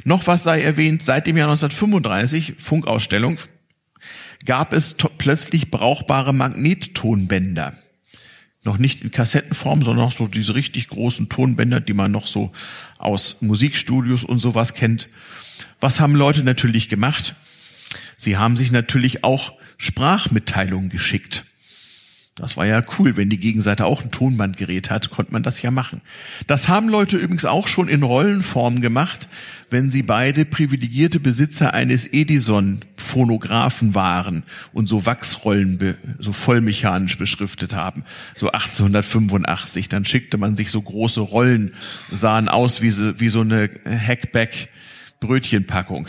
[0.03, 3.37] Noch was sei erwähnt, seit dem Jahr 1935, Funkausstellung,
[4.45, 7.77] gab es plötzlich brauchbare Magnettonbänder.
[8.63, 12.51] Noch nicht in Kassettenform, sondern noch so diese richtig großen Tonbänder, die man noch so
[12.97, 15.09] aus Musikstudios und sowas kennt.
[15.79, 17.35] Was haben Leute natürlich gemacht?
[18.17, 21.45] Sie haben sich natürlich auch Sprachmitteilungen geschickt.
[22.37, 25.71] Das war ja cool, wenn die Gegenseite auch ein Tonbandgerät hat, konnte man das ja
[25.71, 26.01] machen.
[26.47, 29.29] Das haben Leute übrigens auch schon in Rollenform gemacht,
[29.69, 34.43] wenn sie beide privilegierte Besitzer eines Edison-Phonographen waren
[34.73, 38.03] und so Wachsrollen so vollmechanisch beschriftet haben.
[38.35, 41.71] So 1885, dann schickte man sich so große Rollen,
[42.11, 46.07] sahen aus wie so, wie so eine Hackback-Brötchenpackung.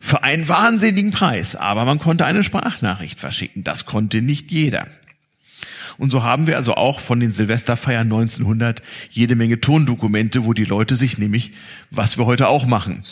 [0.00, 3.62] Für einen wahnsinnigen Preis, aber man konnte eine Sprachnachricht verschicken.
[3.62, 4.88] Das konnte nicht jeder.
[5.98, 10.64] Und so haben wir also auch von den Silvesterfeiern 1900 jede Menge Tondokumente, wo die
[10.64, 11.52] Leute sich nämlich,
[11.90, 13.04] was wir heute auch machen,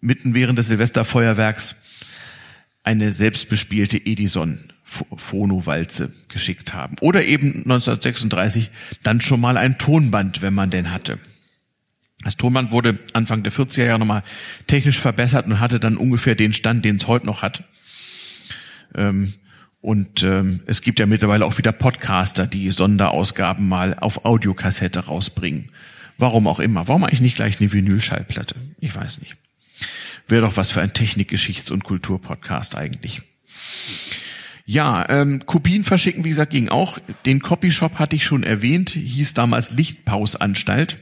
[0.00, 1.82] mitten während des Silvesterfeuerwerks
[2.84, 6.96] eine selbstbespielte Edison Phonowalze geschickt haben.
[7.00, 8.70] Oder eben 1936
[9.02, 11.18] dann schon mal ein Tonband, wenn man denn hatte.
[12.22, 14.22] Das Tonband wurde Anfang der 40er Jahre nochmal
[14.68, 17.64] technisch verbessert und hatte dann ungefähr den Stand, den es heute noch hat.
[18.94, 19.34] Ähm,
[19.86, 25.70] und ähm, es gibt ja mittlerweile auch wieder Podcaster, die Sonderausgaben mal auf Audiokassette rausbringen.
[26.18, 26.88] Warum auch immer.
[26.88, 28.56] Warum eigentlich nicht gleich eine Vinylschallplatte?
[28.80, 29.36] Ich weiß nicht.
[30.26, 31.32] Wäre doch was für ein Technik-,
[31.70, 33.22] und Kulturpodcast eigentlich.
[34.64, 36.98] Ja, ähm, Kopien verschicken, wie gesagt, ging auch.
[37.24, 40.96] Den Copyshop hatte ich schon erwähnt, hieß damals Lichtpausanstalt.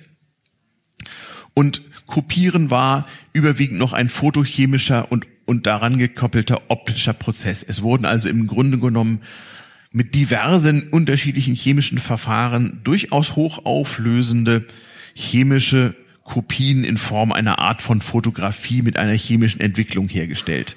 [1.55, 7.63] Und Kopieren war überwiegend noch ein photochemischer und, und daran gekoppelter optischer Prozess.
[7.63, 9.21] Es wurden also im Grunde genommen
[9.93, 14.65] mit diversen unterschiedlichen chemischen Verfahren durchaus hochauflösende
[15.15, 20.77] chemische Kopien in Form einer Art von Fotografie mit einer chemischen Entwicklung hergestellt.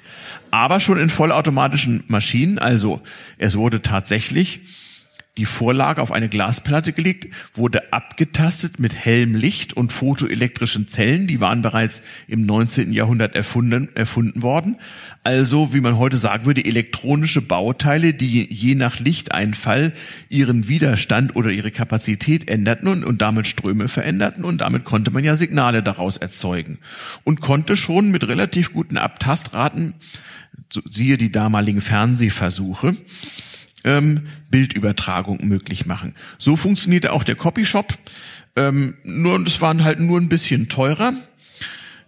[0.50, 3.00] Aber schon in vollautomatischen Maschinen, also
[3.38, 4.60] es wurde tatsächlich
[5.38, 11.26] die Vorlage auf eine Glasplatte gelegt, wurde abgetastet mit hellem Licht und photoelektrischen Zellen.
[11.26, 12.92] Die waren bereits im 19.
[12.92, 14.76] Jahrhundert erfunden, erfunden worden.
[15.22, 19.92] Also, wie man heute sagen würde, elektronische Bauteile, die je nach Lichteinfall
[20.28, 25.24] ihren Widerstand oder ihre Kapazität änderten und, und damit Ströme veränderten und damit konnte man
[25.24, 26.78] ja Signale daraus erzeugen
[27.24, 29.94] und konnte schon mit relativ guten Abtastraten,
[30.70, 32.96] siehe die damaligen Fernsehversuche,
[33.84, 36.14] ähm, Bildübertragung möglich machen.
[36.38, 37.94] So funktionierte auch der Copyshop.
[38.56, 41.12] Ähm, nur, das waren halt nur ein bisschen teurer.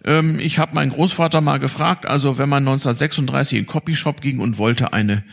[0.03, 4.39] Ähm, ich habe meinen Großvater mal gefragt, also wenn man 1936 in den Copyshop ging
[4.39, 5.23] und wollte eine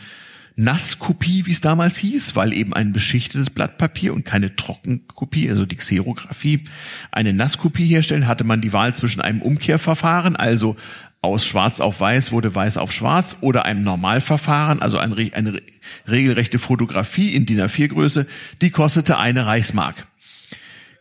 [0.55, 5.65] Nasskopie, wie es damals hieß, weil eben ein beschichtetes Blatt Papier und keine Trockenkopie, also
[5.65, 6.65] die Xerographie,
[7.11, 10.75] eine Nasskopie herstellen, hatte man die Wahl zwischen einem Umkehrverfahren, also
[11.21, 15.61] aus Schwarz auf Weiß wurde Weiß auf Schwarz oder einem Normalverfahren, also eine, eine
[16.07, 18.27] regelrechte Fotografie in DIN A4-Größe,
[18.61, 20.07] die kostete eine Reichsmark.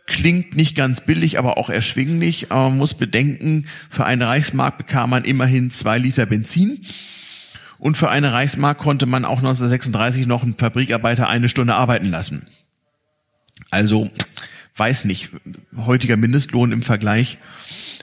[0.07, 2.51] Klingt nicht ganz billig, aber auch erschwinglich.
[2.51, 6.81] Aber man muss bedenken, für eine Reichsmark bekam man immerhin zwei Liter Benzin.
[7.79, 12.49] Und für eine Reichsmark konnte man auch 1936 noch einen Fabrikarbeiter eine Stunde arbeiten lassen.
[13.71, 14.11] Also,
[14.77, 15.29] weiß nicht,
[15.77, 17.37] heutiger Mindestlohn im Vergleich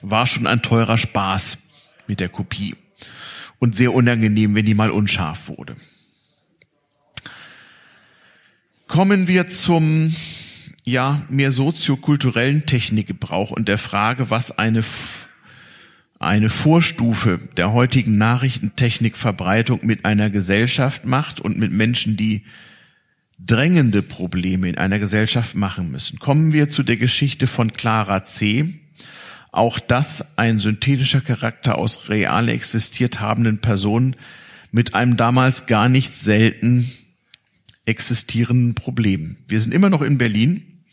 [0.04, 1.64] war schon ein teurer Spaß
[2.07, 2.75] mit der Kopie.
[3.59, 5.75] Und sehr unangenehm, wenn die mal unscharf wurde.
[8.87, 10.13] Kommen wir zum
[10.85, 14.83] ja, mehr soziokulturellen Technikgebrauch und der Frage, was eine,
[16.19, 22.43] eine Vorstufe der heutigen Nachrichtentechnikverbreitung mit einer Gesellschaft macht und mit Menschen, die
[23.39, 26.19] drängende Probleme in einer Gesellschaft machen müssen.
[26.19, 28.79] Kommen wir zu der Geschichte von Clara C.,
[29.55, 34.15] auch das ein synthetischer Charakter aus real existiert habenden Personen
[34.71, 36.91] mit einem damals gar nicht selten
[37.85, 39.37] existierenden Problem.
[39.47, 40.83] Wir sind immer noch in Berlin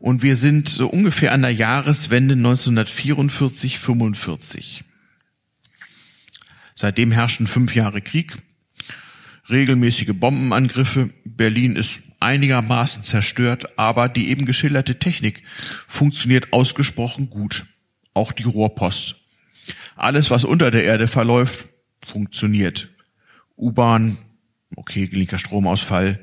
[0.00, 4.82] und wir sind so ungefähr an der Jahreswende 1944, 45.
[6.74, 8.36] Seitdem herrschen fünf Jahre Krieg,
[9.50, 11.10] regelmäßige Bombenangriffe.
[11.24, 17.66] Berlin ist einigermaßen zerstört, aber die eben geschilderte Technik funktioniert ausgesprochen gut.
[18.14, 19.30] Auch die Rohrpost.
[19.96, 21.66] Alles, was unter der Erde verläuft,
[22.04, 22.88] funktioniert.
[23.56, 24.16] U-Bahn,
[24.76, 26.18] okay, linker Stromausfall.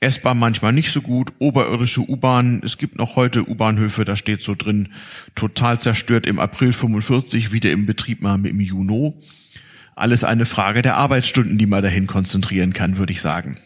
[0.00, 2.60] S-Bahn manchmal nicht so gut, oberirdische U-Bahn.
[2.64, 4.92] Es gibt noch heute U-Bahnhöfe, da steht so drin,
[5.34, 9.14] total zerstört im April 45, wieder im Betrieb mal im Juni.
[9.96, 13.56] Alles eine Frage der Arbeitsstunden, die man dahin konzentrieren kann, würde ich sagen.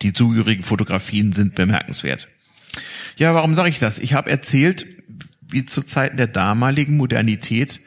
[0.00, 2.28] Die zugehörigen Fotografien sind bemerkenswert.
[3.16, 3.98] Ja, warum sage ich das?
[3.98, 4.86] Ich habe erzählt,
[5.48, 7.80] wie zu Zeiten der damaligen Modernität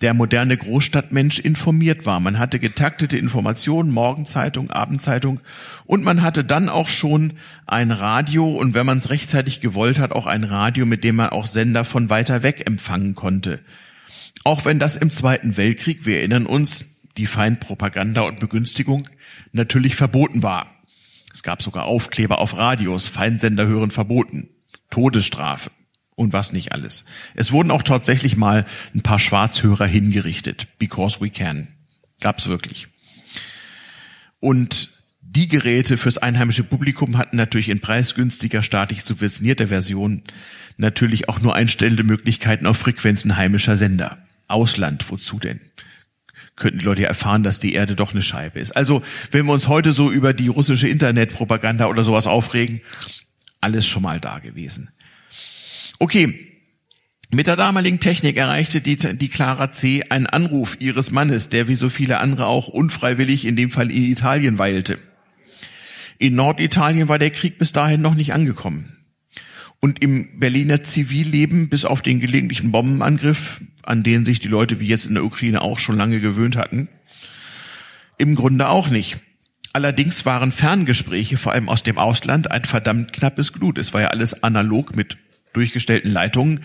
[0.00, 2.20] der moderne Großstadtmensch informiert war.
[2.20, 5.40] Man hatte getaktete Informationen, Morgenzeitung, Abendzeitung
[5.84, 7.34] und man hatte dann auch schon
[7.66, 11.28] ein Radio und wenn man es rechtzeitig gewollt hat, auch ein Radio, mit dem man
[11.28, 13.60] auch Sender von weiter weg empfangen konnte.
[14.44, 19.08] Auch wenn das im Zweiten Weltkrieg, wir erinnern uns, die Feindpropaganda und Begünstigung
[19.52, 20.75] natürlich verboten war.
[21.36, 24.48] Es gab sogar Aufkleber auf Radios, Feindsender hören verboten,
[24.88, 25.70] Todesstrafe
[26.14, 27.04] und was nicht alles.
[27.34, 28.64] Es wurden auch tatsächlich mal
[28.94, 31.68] ein paar Schwarzhörer hingerichtet, because we can.
[32.22, 32.86] Gab's wirklich.
[34.40, 34.88] Und
[35.20, 40.22] die Geräte fürs einheimische Publikum hatten natürlich in preisgünstiger, staatlich subventionierter Version
[40.78, 44.16] natürlich auch nur einstellende Möglichkeiten auf Frequenzen heimischer Sender.
[44.48, 45.60] Ausland, wozu denn?
[46.56, 48.72] Könnten die Leute ja erfahren, dass die Erde doch eine Scheibe ist.
[48.72, 52.80] Also, wenn wir uns heute so über die russische Internetpropaganda oder sowas aufregen,
[53.60, 54.88] alles schon mal da gewesen.
[55.98, 56.56] Okay,
[57.30, 60.04] Mit der damaligen Technik erreichte die, die Clara C.
[60.10, 64.04] einen Anruf ihres Mannes, der wie so viele andere auch unfreiwillig in dem Fall in
[64.04, 64.98] Italien weilte.
[66.18, 68.96] In Norditalien war der Krieg bis dahin noch nicht angekommen.
[69.80, 74.86] Und im Berliner Zivilleben, bis auf den gelegentlichen Bombenangriff, an den sich die Leute wie
[74.86, 76.88] jetzt in der Ukraine auch schon lange gewöhnt hatten,
[78.18, 79.18] im Grunde auch nicht.
[79.72, 83.76] Allerdings waren Ferngespräche, vor allem aus dem Ausland, ein verdammt knappes Glut.
[83.76, 85.18] Es war ja alles analog mit
[85.52, 86.60] durchgestellten Leitungen.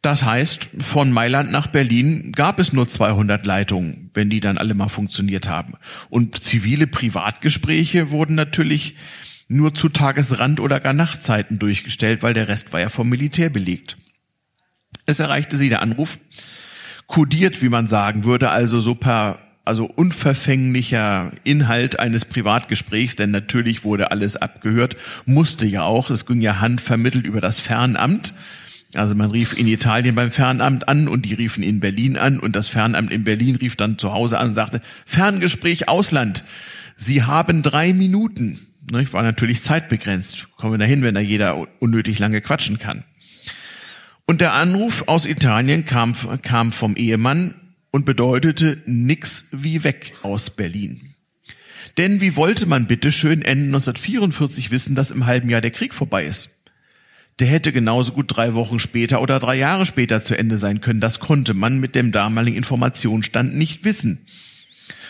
[0.00, 4.74] Das heißt, von Mailand nach Berlin gab es nur 200 Leitungen, wenn die dann alle
[4.74, 5.74] mal funktioniert haben.
[6.08, 8.94] Und zivile Privatgespräche wurden natürlich
[9.48, 13.96] nur zu Tagesrand- oder gar Nachtzeiten durchgestellt, weil der Rest war ja vom Militär belegt.
[15.04, 16.18] Es erreichte sie der Anruf,
[17.06, 23.82] kodiert, wie man sagen würde, also so per also unverfänglicher Inhalt eines Privatgesprächs, denn natürlich
[23.82, 28.32] wurde alles abgehört, musste ja auch, es ging ja handvermittelt über das Fernamt.
[28.94, 32.54] Also man rief in Italien beim Fernamt an und die riefen in Berlin an und
[32.54, 36.44] das Fernamt in Berlin rief dann zu Hause an und sagte, Ferngespräch Ausland,
[36.96, 38.58] Sie haben drei Minuten.
[38.90, 40.56] Ne, war natürlich zeitbegrenzt.
[40.56, 43.04] Kommen wir dahin, wenn da jeder unnötig lange quatschen kann.
[44.26, 47.54] Und der Anruf aus Italien kam, kam vom Ehemann
[47.92, 51.14] und bedeutete nix wie weg aus Berlin.
[51.96, 55.94] Denn wie wollte man bitte schön Ende 1944 wissen, dass im halben Jahr der Krieg
[55.94, 56.64] vorbei ist?
[57.38, 61.00] Der hätte genauso gut drei Wochen später oder drei Jahre später zu Ende sein können.
[61.00, 64.26] Das konnte man mit dem damaligen Informationsstand nicht wissen.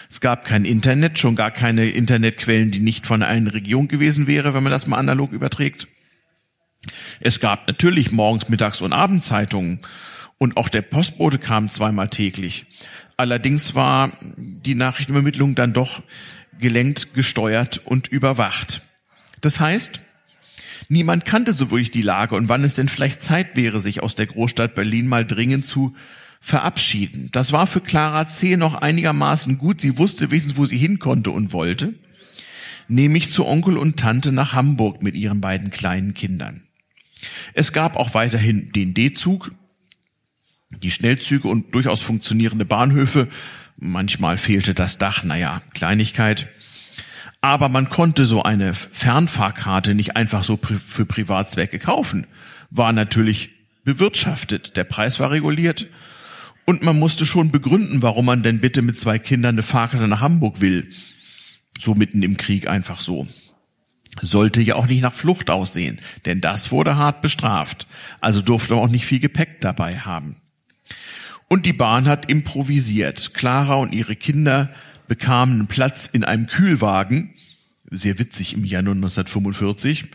[0.09, 4.55] Es gab kein Internet, schon gar keine Internetquellen, die nicht von einer Region gewesen wäre,
[4.55, 5.89] wenn man das mal analog überträgt.
[7.21, 9.81] Es gab natürlich morgens, mittags und Abendzeitungen
[10.39, 12.67] und auch der Postbote kam zweimal täglich.
[13.17, 16.03] Allerdings war die Nachrichtenübermittlung dann doch
[16.59, 18.83] gelenkt, gesteuert und überwacht.
[19.41, 20.01] Das heißt,
[20.89, 24.15] niemand kannte so wirklich die Lage und wann es denn vielleicht Zeit wäre, sich aus
[24.15, 25.97] der Großstadt Berlin mal dringend zu
[26.41, 27.31] verabschieden.
[27.33, 28.57] Das war für Clara C.
[28.57, 29.81] noch einigermaßen gut.
[29.81, 31.95] Sie wusste wenigstens, wo sie hin konnte und wollte.
[32.89, 36.66] Nämlich zu Onkel und Tante nach Hamburg mit ihren beiden kleinen Kindern.
[37.55, 39.53] Es gab auch weiterhin den D-Zug,
[40.71, 43.29] die Schnellzüge und durchaus funktionierende Bahnhöfe.
[43.77, 46.49] Manchmal fehlte das Dach, naja, Kleinigkeit.
[47.41, 52.27] Aber man konnte so eine Fernfahrkarte nicht einfach so für Privatzwecke kaufen.
[52.71, 53.51] War natürlich
[53.85, 54.77] bewirtschaftet.
[54.77, 55.87] Der Preis war reguliert
[56.65, 60.21] und man musste schon begründen, warum man denn bitte mit zwei Kindern eine Fahrkarte nach
[60.21, 60.91] Hamburg will.
[61.79, 63.27] So mitten im Krieg einfach so.
[64.23, 67.87] Sollte ja auch nicht nach Flucht aussehen, denn das wurde hart bestraft.
[68.21, 70.37] Also durfte auch nicht viel Gepäck dabei haben.
[71.49, 73.35] Und die Bahn hat improvisiert.
[73.35, 74.71] Clara und ihre Kinder
[75.07, 77.31] bekamen Platz in einem Kühlwagen,
[77.91, 80.07] sehr witzig im Januar 1945,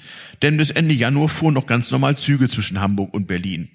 [0.42, 3.70] denn bis Ende Januar fuhren noch ganz normal Züge zwischen Hamburg und Berlin.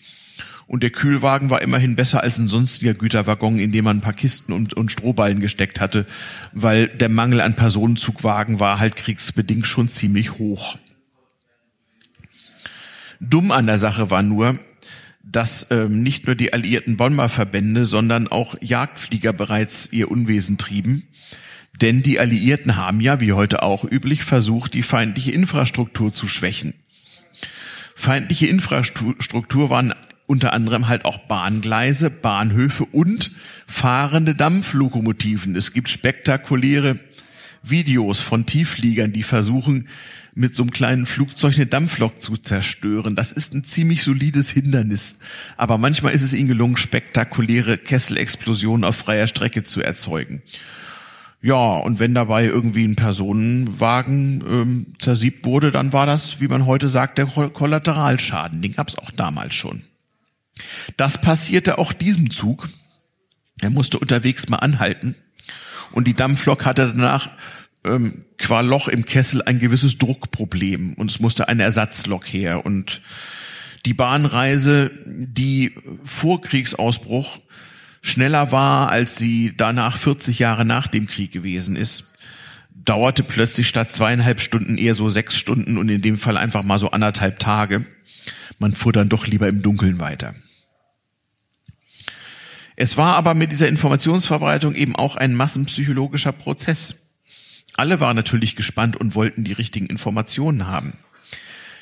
[0.66, 4.12] Und der Kühlwagen war immerhin besser als ein sonstiger Güterwaggon, in dem man ein paar
[4.12, 6.06] Kisten und, und Strohballen gesteckt hatte,
[6.52, 10.76] weil der Mangel an Personenzugwagen war halt kriegsbedingt schon ziemlich hoch.
[13.20, 14.58] Dumm an der Sache war nur,
[15.22, 21.08] dass ähm, nicht nur die alliierten Bomberverbände, sondern auch Jagdflieger bereits ihr Unwesen trieben.
[21.80, 26.74] Denn die Alliierten haben ja, wie heute auch üblich, versucht, die feindliche Infrastruktur zu schwächen.
[27.94, 29.94] Feindliche Infrastruktur waren
[30.27, 33.31] unter anderem halt auch Bahngleise, Bahnhöfe und
[33.66, 35.57] fahrende Dampflokomotiven.
[35.57, 36.99] Es gibt spektakuläre
[37.62, 39.89] Videos von Tieffliegern, die versuchen,
[40.35, 43.16] mit so einem kleinen Flugzeug eine Dampflok zu zerstören.
[43.16, 45.20] Das ist ein ziemlich solides Hindernis.
[45.57, 50.43] Aber manchmal ist es ihnen gelungen, spektakuläre Kesselexplosionen auf freier Strecke zu erzeugen.
[51.41, 56.66] Ja, und wenn dabei irgendwie ein Personenwagen ähm, zersiebt wurde, dann war das, wie man
[56.66, 58.61] heute sagt, der Kollateralschaden.
[58.61, 59.83] Den gab es auch damals schon.
[60.96, 62.68] Das passierte auch diesem Zug.
[63.61, 65.14] Er musste unterwegs mal anhalten.
[65.92, 67.30] Und die Dampflok hatte danach
[67.84, 70.94] ähm, qua Loch im Kessel ein gewisses Druckproblem.
[70.94, 72.64] Und es musste eine Ersatzlok her.
[72.66, 73.02] Und
[73.86, 77.38] die Bahnreise, die vor Kriegsausbruch
[78.02, 82.18] schneller war, als sie danach 40 Jahre nach dem Krieg gewesen ist,
[82.84, 86.78] dauerte plötzlich statt zweieinhalb Stunden eher so sechs Stunden und in dem Fall einfach mal
[86.78, 87.84] so anderthalb Tage.
[88.59, 90.34] Man fuhr dann doch lieber im Dunkeln weiter.
[92.77, 97.14] Es war aber mit dieser Informationsverbreitung eben auch ein massenpsychologischer Prozess.
[97.77, 100.93] Alle waren natürlich gespannt und wollten die richtigen Informationen haben.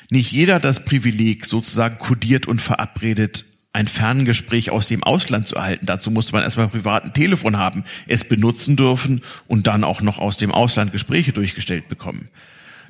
[0.09, 5.85] Nicht jeder das Privileg, sozusagen kodiert und verabredet, ein Ferngespräch aus dem Ausland zu erhalten.
[5.85, 10.17] Dazu musste man erstmal privat ein Telefon haben, es benutzen dürfen und dann auch noch
[10.17, 12.29] aus dem Ausland Gespräche durchgestellt bekommen.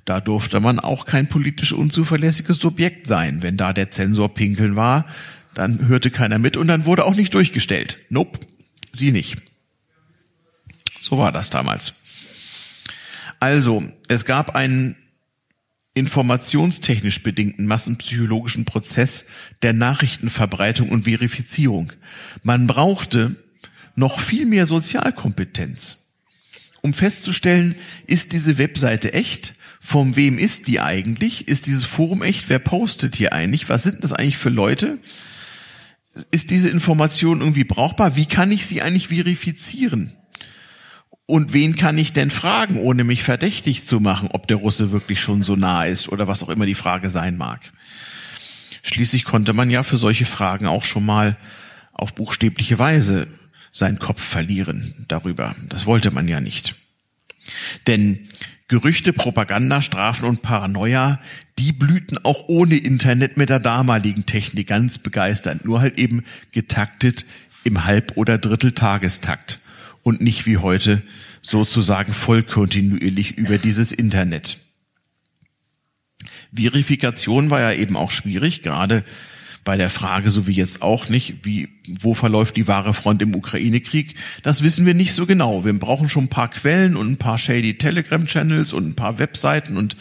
[0.05, 3.41] Da durfte man auch kein politisch unzuverlässiges Subjekt sein.
[3.41, 5.07] Wenn da der Zensor pinkeln war,
[5.55, 7.97] Dann hörte keiner mit und dann wurde auch nicht durchgestellt.
[8.09, 8.39] Nope,
[8.91, 9.37] sie nicht.
[11.01, 12.03] So war das damals.
[13.39, 14.95] Also, es gab einen
[15.93, 19.29] informationstechnisch bedingten massenpsychologischen Prozess
[19.61, 21.91] der Nachrichtenverbreitung und Verifizierung.
[22.43, 23.35] Man brauchte
[23.95, 26.15] noch viel mehr Sozialkompetenz,
[26.81, 27.75] um festzustellen,
[28.07, 29.55] ist diese Webseite echt?
[29.79, 31.47] Von wem ist die eigentlich?
[31.47, 32.49] Ist dieses Forum echt?
[32.49, 33.69] Wer postet hier eigentlich?
[33.69, 34.97] Was sind das eigentlich für Leute?
[36.31, 38.15] Ist diese Information irgendwie brauchbar?
[38.15, 40.13] Wie kann ich sie eigentlich verifizieren?
[41.25, 45.19] Und wen kann ich denn fragen, ohne mich verdächtig zu machen, ob der Russe wirklich
[45.19, 47.61] schon so nah ist oder was auch immer die Frage sein mag?
[48.83, 51.35] Schließlich konnte man ja für solche Fragen auch schon mal
[51.93, 53.27] auf buchstäbliche Weise
[53.71, 55.55] seinen Kopf verlieren darüber.
[55.69, 56.75] Das wollte man ja nicht.
[57.87, 58.29] Denn
[58.67, 61.19] Gerüchte, Propaganda, Strafen und Paranoia,
[61.59, 67.25] die blühten auch ohne Internet mit der damaligen Technik ganz begeisternd, nur halt eben getaktet
[67.63, 69.59] im Halb- oder Dritteltagestakt
[70.01, 71.01] und nicht wie heute
[71.41, 74.57] sozusagen vollkontinuierlich über dieses Internet.
[76.51, 79.03] Verifikation war ja eben auch schwierig, gerade
[79.65, 83.35] bei der Frage, so wie jetzt auch nicht, wie, wo verläuft die wahre Front im
[83.35, 84.13] Ukraine-Krieg,
[84.43, 85.65] das wissen wir nicht so genau.
[85.65, 89.75] Wir brauchen schon ein paar Quellen und ein paar shady Telegram-Channels und ein paar Webseiten
[89.75, 89.97] und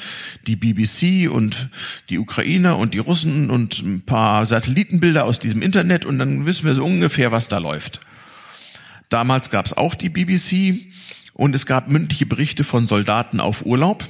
[0.47, 1.71] die BBC und
[2.11, 6.67] die Ukrainer und die Russen und ein paar Satellitenbilder aus diesem Internet und dann wissen
[6.67, 8.01] wir so ungefähr, was da läuft.
[9.09, 10.79] Damals gab es auch die BBC
[11.33, 14.05] und es gab mündliche Berichte von Soldaten auf Urlaub.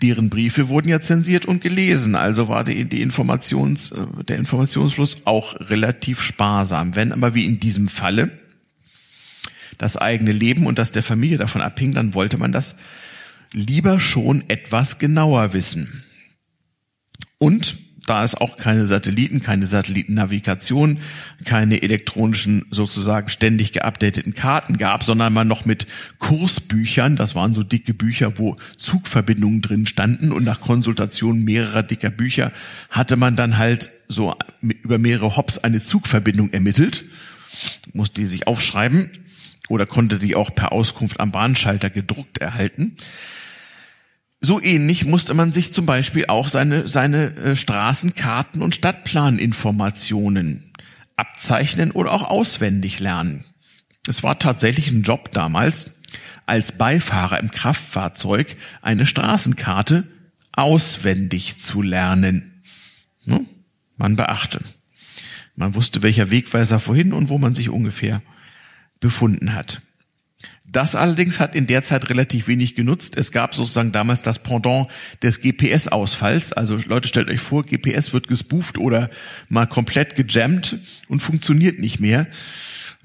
[0.00, 5.26] Deren Briefe wurden ja zensiert und gelesen, also war die, die Informations, äh, der Informationsfluss
[5.26, 6.94] auch relativ sparsam.
[6.94, 8.30] Wenn aber wie in diesem Falle
[9.76, 12.76] das eigene Leben und das der Familie davon abhing, dann wollte man das
[13.52, 16.04] lieber schon etwas genauer wissen.
[17.38, 20.98] Und da es auch keine Satelliten, keine Satellitennavigation,
[21.44, 25.86] keine elektronischen sozusagen ständig geupdateten Karten gab, sondern man noch mit
[26.18, 32.10] Kursbüchern, das waren so dicke Bücher, wo Zugverbindungen drin standen und nach Konsultation mehrerer dicker
[32.10, 32.52] Bücher
[32.90, 37.04] hatte man dann halt so über mehrere Hops eine Zugverbindung ermittelt,
[37.92, 39.10] musste die sich aufschreiben
[39.68, 42.96] oder konnte die auch per Auskunft am Bahnschalter gedruckt erhalten.
[44.40, 50.72] So ähnlich musste man sich zum Beispiel auch seine, seine äh, Straßenkarten und Stadtplaninformationen
[51.16, 53.44] abzeichnen oder auch auswendig lernen.
[54.06, 56.02] Es war tatsächlich ein Job damals,
[56.46, 60.04] als Beifahrer im Kraftfahrzeug eine Straßenkarte
[60.52, 62.62] auswendig zu lernen.
[63.24, 63.44] Ne?
[63.96, 64.60] Man beachte.
[65.56, 68.22] Man wusste, welcher Wegweiser vorhin und wo man sich ungefähr
[69.00, 69.82] befunden hat.
[70.70, 73.16] Das allerdings hat in der Zeit relativ wenig genutzt.
[73.16, 74.88] Es gab sozusagen damals das Pendant
[75.22, 76.52] des GPS-Ausfalls.
[76.52, 79.08] Also Leute, stellt euch vor, GPS wird gespooft oder
[79.48, 80.76] mal komplett gejammt
[81.08, 82.26] und funktioniert nicht mehr.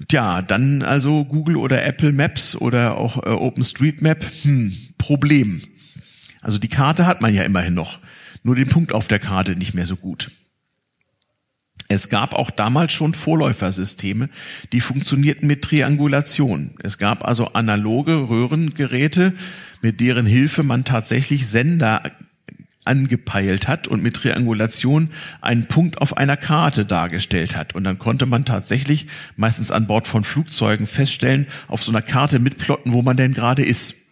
[0.08, 5.62] Tja, dann also Google oder Apple Maps oder auch äh, OpenStreetMap, hm, Problem.
[6.42, 7.98] Also die Karte hat man ja immerhin noch,
[8.42, 10.30] nur den Punkt auf der Karte nicht mehr so gut.
[11.88, 14.28] Es gab auch damals schon Vorläufersysteme,
[14.72, 16.74] die funktionierten mit Triangulation.
[16.82, 19.34] Es gab also analoge Röhrengeräte,
[19.82, 22.02] mit deren Hilfe man tatsächlich Sender
[22.84, 25.10] angepeilt hat und mit Triangulation
[25.40, 27.74] einen Punkt auf einer Karte dargestellt hat.
[27.74, 29.06] Und dann konnte man tatsächlich
[29.36, 33.64] meistens an Bord von Flugzeugen feststellen, auf so einer Karte mitplotten, wo man denn gerade
[33.64, 34.04] ist.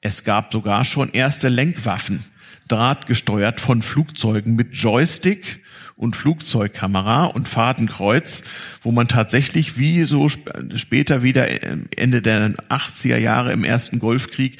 [0.00, 2.24] Es gab sogar schon erste Lenkwaffen,
[2.68, 5.63] drahtgesteuert von Flugzeugen mit Joystick
[5.96, 8.44] und Flugzeugkamera und Fadenkreuz,
[8.82, 11.48] wo man tatsächlich wie so später wieder
[11.96, 14.58] Ende der 80er Jahre im ersten Golfkrieg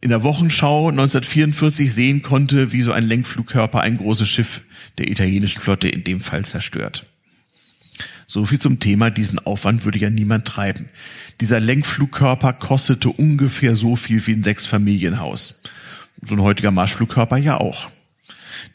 [0.00, 4.62] in der Wochenschau 1944 sehen konnte, wie so ein Lenkflugkörper ein großes Schiff
[4.98, 7.06] der italienischen Flotte in dem Fall zerstört.
[8.26, 10.88] So viel zum Thema, diesen Aufwand würde ja niemand treiben.
[11.40, 15.62] Dieser Lenkflugkörper kostete ungefähr so viel wie ein Sechsfamilienhaus.
[16.20, 17.90] So ein heutiger Marschflugkörper ja auch.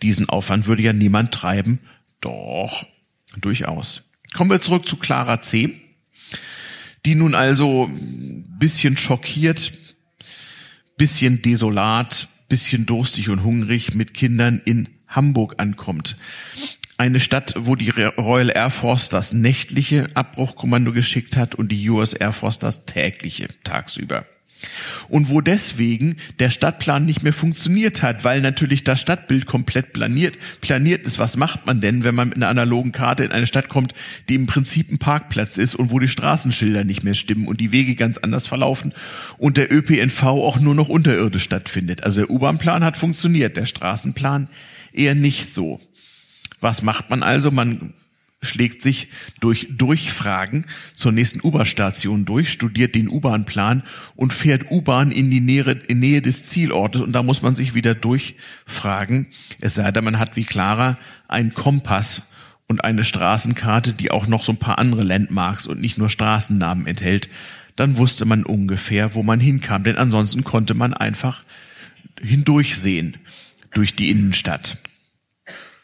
[0.01, 1.79] Diesen Aufwand würde ja niemand treiben.
[2.21, 2.85] Doch,
[3.39, 4.13] durchaus.
[4.33, 5.79] Kommen wir zurück zu Clara C.,
[7.05, 7.89] die nun also
[8.59, 9.73] bisschen schockiert,
[10.95, 16.15] bisschen desolat, bisschen durstig und hungrig mit Kindern in Hamburg ankommt.
[16.97, 22.13] Eine Stadt, wo die Royal Air Force das nächtliche Abbruchkommando geschickt hat und die US
[22.13, 24.25] Air Force das tägliche tagsüber
[25.09, 30.35] und wo deswegen der Stadtplan nicht mehr funktioniert hat, weil natürlich das Stadtbild komplett planiert,
[30.61, 31.19] planiert ist.
[31.19, 33.93] Was macht man denn, wenn man mit einer analogen Karte in eine Stadt kommt,
[34.29, 37.71] die im Prinzip ein Parkplatz ist und wo die Straßenschilder nicht mehr stimmen und die
[37.71, 38.93] Wege ganz anders verlaufen
[39.37, 42.03] und der ÖPNV auch nur noch unterirdisch stattfindet?
[42.03, 44.47] Also der U-Bahn-Plan hat funktioniert, der Straßenplan
[44.93, 45.81] eher nicht so.
[46.61, 47.51] Was macht man also?
[47.51, 47.93] Man
[48.43, 49.07] schlägt sich
[49.39, 53.83] durch Durchfragen zur nächsten U-Bahn-Station durch, studiert den U-Bahn-Plan
[54.15, 57.73] und fährt U-Bahn in die Nähe, in Nähe des Zielortes und da muss man sich
[57.73, 59.27] wieder durchfragen.
[59.61, 62.33] Es sei denn, man hat wie Clara einen Kompass
[62.67, 66.87] und eine Straßenkarte, die auch noch so ein paar andere Landmarks und nicht nur Straßennamen
[66.87, 67.29] enthält.
[67.75, 71.43] Dann wusste man ungefähr, wo man hinkam, denn ansonsten konnte man einfach
[72.21, 73.17] hindurchsehen
[73.71, 74.77] durch die Innenstadt.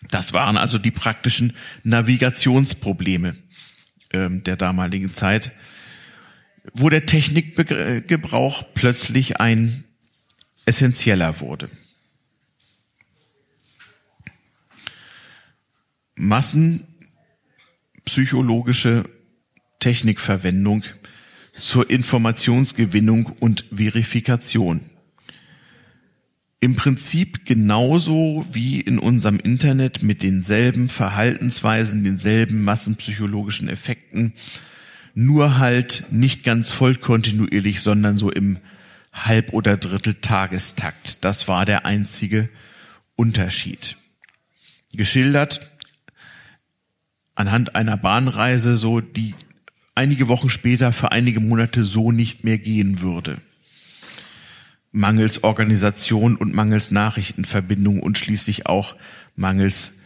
[0.08, 3.36] Das waren also die praktischen Navigationsprobleme
[4.12, 5.52] ähm, der damaligen Zeit,
[6.74, 9.84] wo der Technikgebrauch plötzlich ein
[10.66, 11.70] essentieller wurde.
[16.16, 19.04] Massenpsychologische
[19.80, 20.84] Technikverwendung
[21.54, 24.89] zur Informationsgewinnung und Verifikation
[26.62, 34.34] im Prinzip genauso wie in unserem Internet mit denselben Verhaltensweisen, denselben massenpsychologischen Effekten,
[35.14, 38.60] nur halt nicht ganz vollkontinuierlich, sondern so im
[39.14, 41.24] Halb- oder Drittel-Tagestakt.
[41.24, 42.50] Das war der einzige
[43.16, 43.96] Unterschied.
[44.94, 45.72] Geschildert
[47.36, 49.34] anhand einer Bahnreise, so die
[49.96, 53.38] einige Wochen später für einige Monate so nicht mehr gehen würde
[54.92, 58.96] mangels Organisation und mangels Nachrichtenverbindung und schließlich auch
[59.36, 60.04] mangels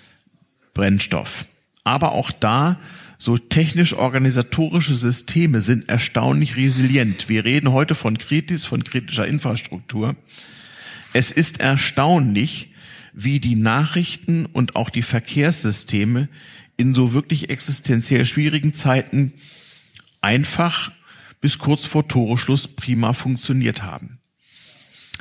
[0.73, 1.45] Brennstoff.
[1.83, 2.79] Aber auch da,
[3.17, 7.29] so technisch-organisatorische Systeme sind erstaunlich resilient.
[7.29, 10.15] Wir reden heute von Kritis, von kritischer Infrastruktur.
[11.13, 12.73] Es ist erstaunlich,
[13.13, 16.27] wie die Nachrichten und auch die Verkehrssysteme
[16.75, 19.33] in so wirklich existenziell schwierigen Zeiten
[20.21, 20.91] einfach
[21.39, 24.19] bis kurz vor Toreschluss prima funktioniert haben.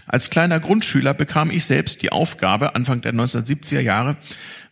[0.06, 4.16] Als kleiner Grundschüler bekam ich selbst die Aufgabe, Anfang der 1970er Jahre,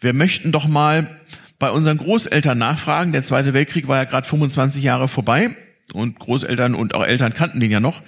[0.01, 1.21] wir möchten doch mal
[1.59, 3.13] bei unseren Großeltern nachfragen.
[3.13, 5.51] Der Zweite Weltkrieg war ja gerade 25 Jahre vorbei
[5.93, 8.03] und Großeltern und auch Eltern kannten den ja noch.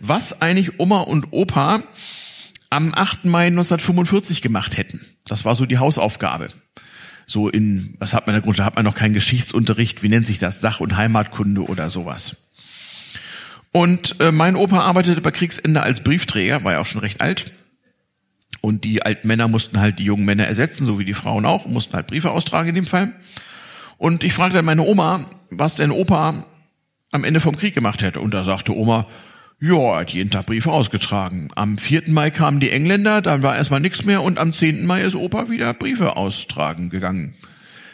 [0.00, 1.82] Was eigentlich Oma und Opa
[2.70, 3.26] am 8.
[3.26, 5.00] Mai 1945 gemacht hätten.
[5.26, 6.48] Das war so die Hausaufgabe.
[7.26, 8.66] So in, was hat man in der Grundschule?
[8.66, 10.02] Hat man noch keinen Geschichtsunterricht?
[10.02, 10.60] Wie nennt sich das?
[10.60, 12.53] Sach- und Heimatkunde oder sowas.
[13.76, 17.50] Und äh, mein Opa arbeitete bei Kriegsende als Briefträger, war ja auch schon recht alt.
[18.60, 21.66] Und die alten Männer mussten halt die jungen Männer ersetzen, so wie die Frauen auch,
[21.66, 23.12] mussten halt Briefe austragen in dem Fall.
[23.98, 26.46] Und ich fragte dann meine Oma, was denn Opa
[27.10, 28.20] am Ende vom Krieg gemacht hätte.
[28.20, 29.08] Und da sagte Oma,
[29.60, 31.48] ja, er hat jeden Tag Briefe ausgetragen.
[31.56, 32.04] Am 4.
[32.06, 34.86] Mai kamen die Engländer, dann war erstmal nichts mehr und am 10.
[34.86, 37.34] Mai ist Opa wieder Briefe austragen gegangen.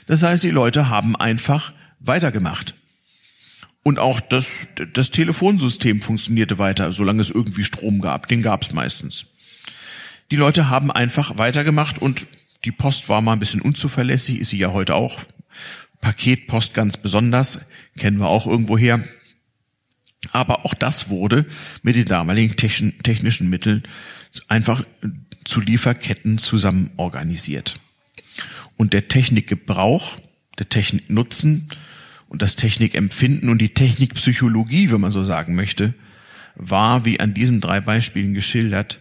[0.06, 2.74] Das heißt, die Leute haben einfach weitergemacht.
[3.82, 8.28] Und auch das, das Telefonsystem funktionierte weiter, solange es irgendwie Strom gab.
[8.28, 9.36] Den gab es meistens.
[10.30, 12.26] Die Leute haben einfach weitergemacht und
[12.64, 15.18] die Post war mal ein bisschen unzuverlässig, ist sie ja heute auch.
[16.00, 19.02] Paketpost ganz besonders, kennen wir auch irgendwo her.
[20.32, 21.46] Aber auch das wurde
[21.82, 23.82] mit den damaligen technischen Mitteln
[24.48, 24.84] einfach
[25.44, 27.76] zu Lieferketten zusammen organisiert.
[28.76, 30.18] Und der Technikgebrauch,
[30.58, 31.68] der Techniknutzen
[32.30, 35.92] und das Technikempfinden und die Technikpsychologie, wenn man so sagen möchte,
[36.54, 39.00] war, wie an diesen drei Beispielen geschildert,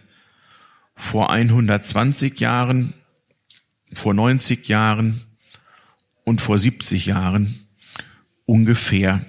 [0.96, 2.92] vor 120 Jahren,
[3.92, 5.20] vor 90 Jahren
[6.24, 7.54] und vor 70 Jahren
[8.46, 9.24] ungefähr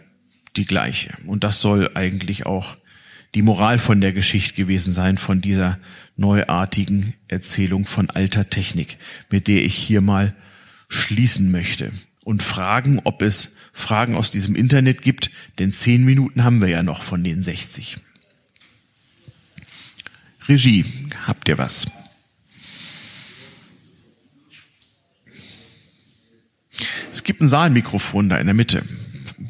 [0.55, 1.13] die gleiche.
[1.27, 2.75] Und das soll eigentlich auch
[3.35, 5.77] die Moral von der Geschichte gewesen sein, von dieser
[6.17, 8.97] neuartigen Erzählung von alter Technik,
[9.29, 10.35] mit der ich hier mal
[10.89, 11.91] schließen möchte
[12.23, 15.29] und fragen, ob es Fragen aus diesem Internet gibt,
[15.59, 17.97] denn zehn Minuten haben wir ja noch von den 60.
[20.47, 20.85] Regie,
[21.27, 21.91] habt ihr was?
[27.11, 28.83] Es gibt ein Saalmikrofon da in der Mitte,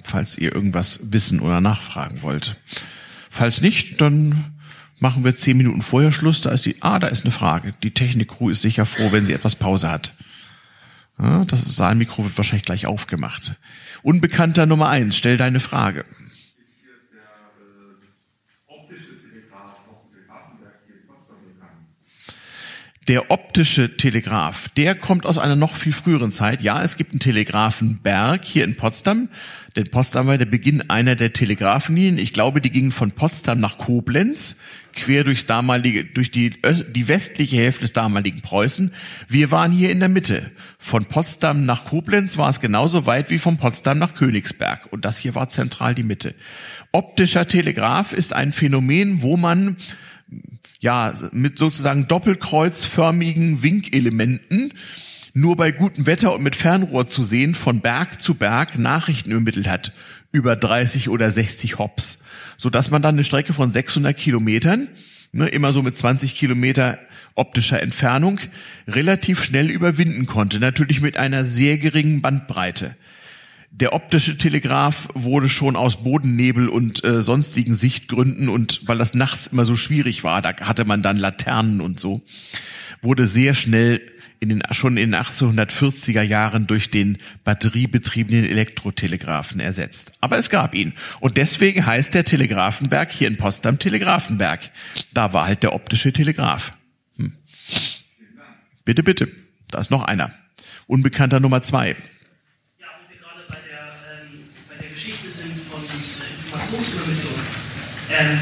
[0.04, 2.58] falls ihr irgendwas wissen oder nachfragen wollt.
[3.30, 4.54] Falls nicht, dann
[5.00, 6.42] machen wir zehn Minuten vorher Schluss.
[6.42, 7.74] Da ist die, ah, da ist eine Frage.
[7.84, 10.14] Die Technik-Crew ist sicher froh, wenn sie etwas Pause hat.
[11.18, 13.54] Das Saalmikro wird wahrscheinlich gleich aufgemacht.
[14.04, 16.06] Unbekannter Nummer eins, stell deine Frage.
[23.08, 26.62] Der optische Telegraph, der kommt aus einer noch viel früheren Zeit.
[26.62, 29.28] Ja, es gibt einen Telegrafenberg hier in Potsdam.
[29.76, 32.20] Denn Potsdam war der Beginn einer der Telegrafenlinien.
[32.20, 34.62] Ich glaube, die gingen von Potsdam nach Koblenz,
[34.94, 36.52] quer durchs damalige, durch die,
[36.94, 38.94] die westliche Hälfte des damaligen Preußen.
[39.28, 40.52] Wir waren hier in der Mitte.
[40.78, 44.92] Von Potsdam nach Koblenz war es genauso weit wie von Potsdam nach Königsberg.
[44.92, 46.36] Und das hier war zentral die Mitte.
[46.92, 49.78] Optischer Telegraph ist ein Phänomen, wo man
[50.82, 54.74] ja mit sozusagen doppelkreuzförmigen Winkelementen
[55.34, 59.70] nur bei gutem Wetter und mit Fernrohr zu sehen, von Berg zu Berg Nachrichten übermittelt
[59.70, 59.94] hat
[60.34, 62.26] über 30 oder 60 Hops,
[62.58, 64.88] so dass man dann eine Strecke von 600 Kilometern,
[65.32, 66.98] ne, immer so mit 20 Kilometer
[67.36, 68.40] optischer Entfernung,
[68.88, 70.60] relativ schnell überwinden konnte.
[70.60, 72.96] Natürlich mit einer sehr geringen Bandbreite.
[73.72, 79.48] Der optische Telegraph wurde schon aus Bodennebel und äh, sonstigen Sichtgründen und weil das nachts
[79.48, 82.22] immer so schwierig war, da hatte man dann Laternen und so,
[83.02, 84.02] wurde sehr schnell
[84.42, 90.18] in den, schon in den 1840er Jahren durch den batteriebetriebenen Elektrotelegraphen ersetzt.
[90.22, 90.94] Aber es gab ihn.
[91.20, 94.60] Und deswegen heißt der Telegrafenberg hier in Potsdam Telegrafenberg.
[95.14, 96.74] Da war halt der optische Telegraph.
[97.18, 97.34] Hm.
[98.84, 99.28] Bitte, bitte.
[99.70, 100.34] Da ist noch einer.
[100.88, 101.90] Unbekannter Nummer zwei.
[101.90, 103.80] Ja, wo wir gerade bei der,
[104.24, 107.34] ähm, bei der Geschichte sind von äh, Informationsübermittlung.
[108.12, 108.40] Ähm,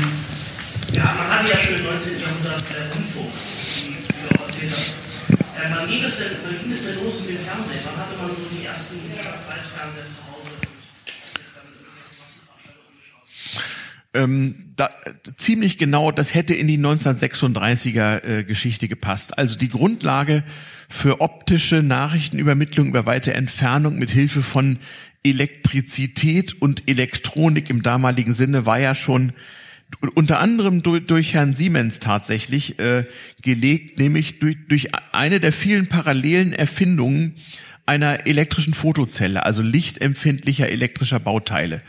[0.94, 2.20] ja, man hatte ja schon im 19.
[2.20, 3.32] Jahrhundert äh, Rundfunk,
[3.86, 5.00] wie du auch erzählt hast.
[5.32, 7.80] Äh, wann, ging es denn, wann ging es denn los mit dem Fernsehen?
[7.86, 10.50] Wann hatte man so die ersten Schwarz-Weiß-Fernseher zu Hause?
[14.16, 14.90] Ähm, da,
[15.38, 19.38] ziemlich genau, das hätte in die 1936er äh, Geschichte gepasst.
[19.38, 20.44] Also die Grundlage
[20.90, 24.80] für optische Nachrichtenübermittlung über weite Entfernung mit Hilfe von
[25.24, 29.34] Elektrizität und Elektronik im damaligen Sinne war ja schon
[30.16, 33.04] unter anderem durch, durch Herrn Siemens tatsächlich äh,
[33.42, 37.36] gelegt, nämlich durch, durch eine der vielen parallelen Erfindungen
[37.86, 41.82] einer elektrischen Fotozelle, also lichtempfindlicher elektrischer Bauteile.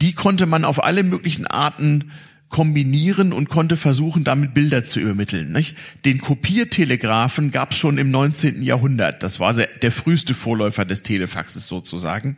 [0.00, 2.10] Die konnte man auf alle möglichen Arten
[2.54, 5.50] kombinieren und konnte versuchen, damit Bilder zu übermitteln.
[5.50, 5.74] Nicht?
[6.04, 8.62] Den Kopiertelegraphen gab es schon im 19.
[8.62, 9.24] Jahrhundert.
[9.24, 12.36] Das war der, der früheste Vorläufer des Telefaxes sozusagen.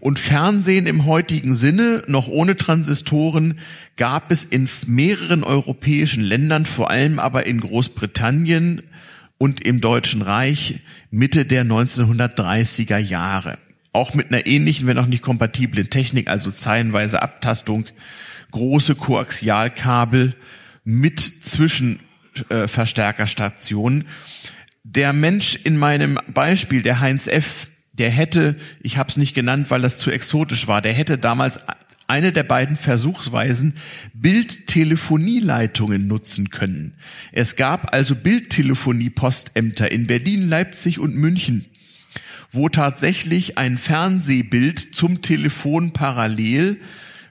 [0.00, 3.58] Und Fernsehen im heutigen Sinne, noch ohne Transistoren,
[3.96, 8.82] gab es in mehreren europäischen Ländern, vor allem aber in Großbritannien
[9.38, 10.80] und im Deutschen Reich
[11.10, 13.56] Mitte der 1930er Jahre.
[13.94, 17.86] Auch mit einer ähnlichen, wenn auch nicht kompatiblen Technik, also zeilenweise Abtastung,
[18.50, 20.34] große Koaxialkabel
[20.84, 24.06] mit Zwischenverstärkerstationen.
[24.84, 29.70] Der Mensch in meinem Beispiel, der Heinz F., der hätte, ich habe es nicht genannt,
[29.70, 31.66] weil das zu exotisch war, der hätte damals
[32.06, 33.74] eine der beiden Versuchsweisen
[34.14, 36.94] Bildtelefonieleitungen nutzen können.
[37.32, 41.66] Es gab also Bildtelefonie-Postämter in Berlin, Leipzig und München,
[42.50, 46.80] wo tatsächlich ein Fernsehbild zum Telefon parallel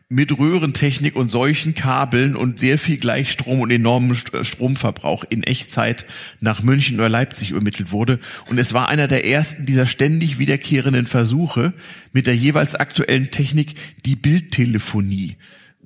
[0.09, 6.05] mit Röhrentechnik und solchen Kabeln und sehr viel Gleichstrom und enormem äh, Stromverbrauch in Echtzeit
[6.39, 8.19] nach München oder Leipzig übermittelt wurde.
[8.47, 11.73] Und es war einer der ersten dieser ständig wiederkehrenden Versuche,
[12.13, 15.35] mit der jeweils aktuellen Technik die Bildtelefonie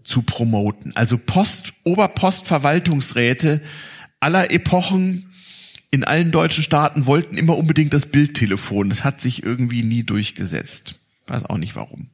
[0.03, 0.95] zu promoten.
[0.95, 3.61] Also Post, Oberpostverwaltungsräte
[4.19, 5.25] aller Epochen
[5.89, 8.89] in allen deutschen Staaten wollten immer unbedingt das Bildtelefon.
[8.89, 11.01] Das hat sich irgendwie nie durchgesetzt.
[11.27, 12.07] Weiß auch nicht warum.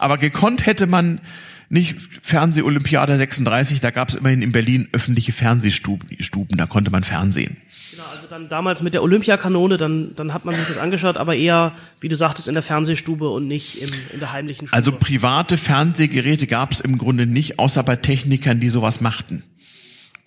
[0.00, 1.20] Aber gekonnt hätte man
[1.68, 6.08] nicht Fernseh-Olympiade 36, da gab es immerhin in Berlin öffentliche Fernsehstuben,
[6.56, 7.58] da konnte man Fernsehen.
[7.90, 11.36] Genau, also dann damals mit der Olympiakanone, dann, dann hat man sich das angeschaut, aber
[11.36, 14.76] eher, wie du sagtest, in der Fernsehstube und nicht im, in der heimlichen Stube.
[14.76, 19.42] Also private Fernsehgeräte gab es im Grunde nicht, außer bei Technikern, die sowas machten.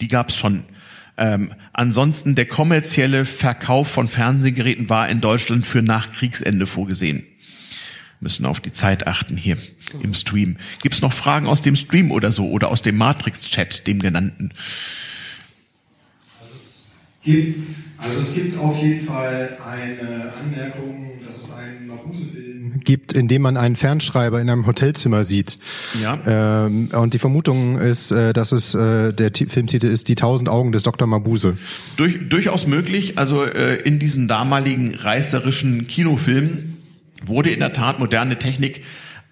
[0.02, 0.64] Die gab es schon.
[1.18, 7.26] Ähm, ansonsten der kommerzielle Verkauf von Fernsehgeräten war in Deutschland für nach Kriegsende vorgesehen
[8.24, 9.58] müssen auf die Zeit achten hier
[10.02, 10.58] im Stream.
[10.82, 14.52] Gibt es noch Fragen aus dem Stream oder so oder aus dem Matrix-Chat, dem genannten?
[17.24, 17.68] Gibt,
[18.00, 22.54] also es gibt auf jeden Fall eine Anmerkung, dass es einen Mabuse-Film
[22.84, 25.58] gibt, in dem man einen Fernschreiber in einem Hotelzimmer sieht.
[26.02, 26.20] Ja.
[26.26, 30.50] Ähm, und die Vermutung ist, äh, dass es äh, der T Filmtitel ist Die tausend
[30.50, 31.08] Augen des Dr.
[31.08, 31.58] Mabuse.
[31.98, 33.18] Durch, durchaus möglich.
[33.18, 36.73] Also äh, in diesen damaligen reißerischen Kinofilmen
[37.24, 38.82] wurde in der Tat moderne Technik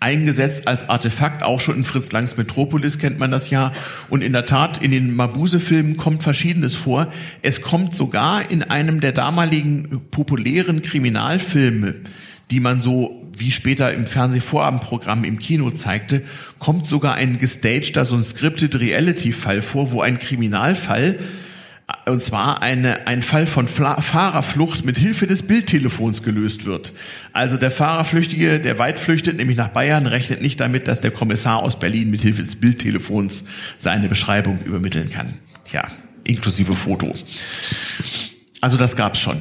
[0.02, 3.72] eingesetzt als Artefakt, auch schon in Fritz Langs Metropolis kennt man das ja.
[4.10, 7.08] Und in der Tat, in den Mabuse-Filmen kommt Verschiedenes vor.
[7.44, 11.96] Es kommt sogar in einem der damaligen populären Kriminalfilme,
[12.50, 16.22] die man so wie später im Fernsehvorabendprogramm im Kino zeigte,
[16.60, 21.18] kommt sogar ein gestagter, so ein scripted Reality-Fall vor, wo ein Kriminalfall
[22.08, 26.94] und zwar eine, ein Fall von Fla Fahrerflucht mit Hilfe des Bildtelefons gelöst wird.
[27.34, 31.62] Also der Fahrerflüchtige, der weit flüchtet, nämlich nach Bayern, rechnet nicht damit, dass der Kommissar
[31.62, 33.46] aus Berlin mit Hilfe des Bildtelefons
[33.78, 35.28] seine Beschreibung übermitteln kann.
[35.64, 35.84] Tja,
[36.24, 37.14] inklusive Foto.
[38.62, 39.38] Also das gab's schon.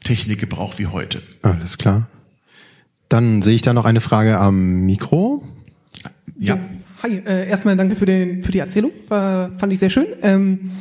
[0.00, 1.20] Technikgebrauch wie heute.
[1.42, 2.08] Alles klar.
[3.08, 5.42] Dann sehe ich da noch eine Frage am Mikro.
[6.38, 6.58] Ja.
[7.02, 10.06] Hi, äh, erstmal danke für, den, für die Erzählung, war, fand ich sehr schön.
[10.22, 10.72] Ähm,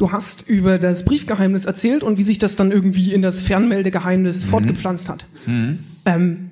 [0.00, 4.46] Du hast über das Briefgeheimnis erzählt und wie sich das dann irgendwie in das Fernmeldegeheimnis
[4.46, 4.48] mhm.
[4.48, 5.26] fortgepflanzt hat.
[5.44, 5.80] Mhm.
[6.06, 6.50] Ähm,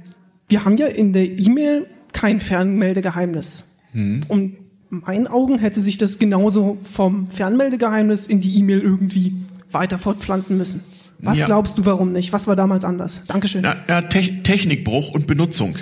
[0.51, 3.79] wir haben ja in der E-Mail kein Fernmeldegeheimnis.
[3.95, 4.25] Mhm.
[4.29, 4.57] Und
[4.91, 9.33] in meinen Augen hätte sich das genauso vom Fernmeldegeheimnis in die E-Mail irgendwie
[9.73, 10.85] weiter fortpflanzen müssen.
[11.21, 11.47] Was ja.
[11.47, 12.35] glaubst du, warum nicht?
[12.35, 13.25] Was war damals anders?
[13.29, 13.65] Dankeschön.
[13.65, 15.75] Ja, ja, Te Technikbruch und Benutzung.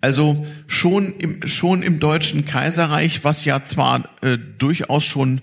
[0.00, 5.40] Also schon im, schon im Deutschen Kaiserreich, was ja zwar äh, durchaus schon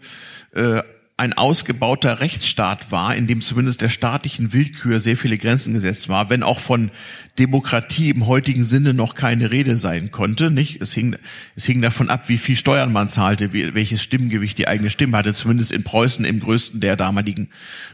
[0.56, 0.82] äh,
[1.20, 6.30] ein ausgebauter Rechtsstaat war, in dem zumindest der staatlichen Willkür sehr viele Grenzen gesetzt war,
[6.30, 6.92] wenn auch von
[7.40, 10.80] Demokratie im heutigen Sinne noch keine Rede sein konnte, nicht?
[10.80, 11.16] Es hing,
[11.56, 15.18] es hing davon ab, wie viel Steuern man zahlte, wie, welches Stimmgewicht die eigene Stimme
[15.18, 17.50] hatte, zumindest in Preußen, im größten der damaligen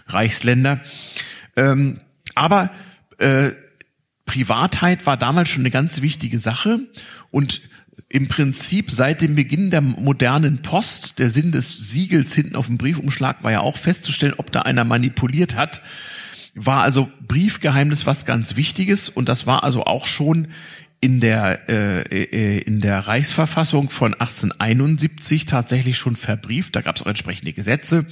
[0.08, 0.82] Reichsländer.
[1.56, 2.02] Ähm,
[2.36, 2.70] aber
[3.20, 3.52] äh,
[4.26, 6.80] Privatheit war damals schon eine ganz wichtige Sache
[7.32, 7.62] und
[8.10, 12.78] im Prinzip seit dem Beginn der modernen Post, der Sinn des Siegels hinten auf dem
[12.78, 15.82] Briefumschlag war ja auch festzustellen, ob da einer manipuliert hat,
[16.56, 20.50] war also Briefgeheimnis was ganz Wichtiges und das war also auch schon
[21.02, 26.76] in der äh, äh in der Reichsverfassung von 1871 tatsächlich schon verbrieft.
[26.76, 28.06] Da gab es auch entsprechende Gesetze.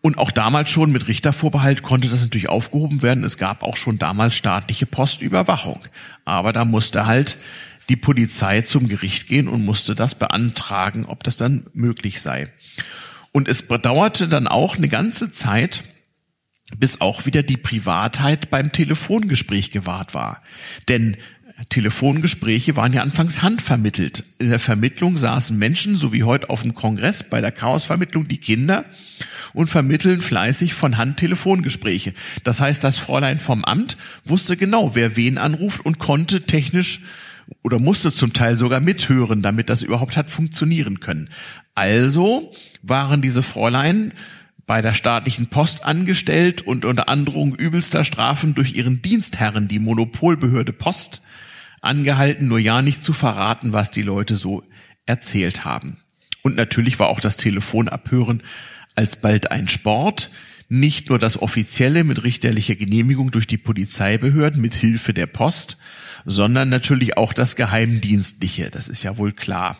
[0.00, 3.24] Und auch damals schon mit Richtervorbehalt konnte das natürlich aufgehoben werden.
[3.24, 5.80] Es gab auch schon damals staatliche Postüberwachung.
[6.24, 7.36] Aber da musste halt
[7.88, 12.48] die Polizei zum Gericht gehen und musste das beantragen, ob das dann möglich sei.
[13.32, 15.82] Und es bedauerte dann auch eine ganze Zeit,
[16.76, 20.42] bis auch wieder die Privatheit beim Telefongespräch gewahrt war.
[20.88, 21.16] Denn
[21.70, 24.22] Telefongespräche waren ja anfangs handvermittelt.
[24.38, 28.38] In der Vermittlung saßen Menschen, so wie heute auf dem Kongress bei der Chaosvermittlung, die
[28.38, 28.84] Kinder
[29.54, 32.12] und vermitteln fleißig von Hand Telefongespräche.
[32.44, 37.00] Das heißt, das Fräulein vom Amt wusste genau, wer wen anruft und konnte technisch
[37.62, 41.28] oder musste zum Teil sogar mithören, damit das überhaupt hat funktionieren können.
[41.74, 44.12] Also waren diese Fräulein
[44.66, 50.72] bei der staatlichen Post angestellt und unter Androhung übelster Strafen durch ihren Dienstherren, die Monopolbehörde
[50.72, 51.22] Post,
[51.80, 54.62] angehalten, nur ja nicht zu verraten, was die Leute so
[55.06, 55.96] erzählt haben.
[56.42, 58.42] Und natürlich war auch das Telefonabhören
[58.94, 60.30] alsbald ein Sport,
[60.68, 65.78] nicht nur das offizielle mit richterlicher Genehmigung durch die Polizeibehörden mit Hilfe der Post,
[66.28, 69.76] sondern natürlich auch das Geheimdienstliche, das ist ja wohl klar.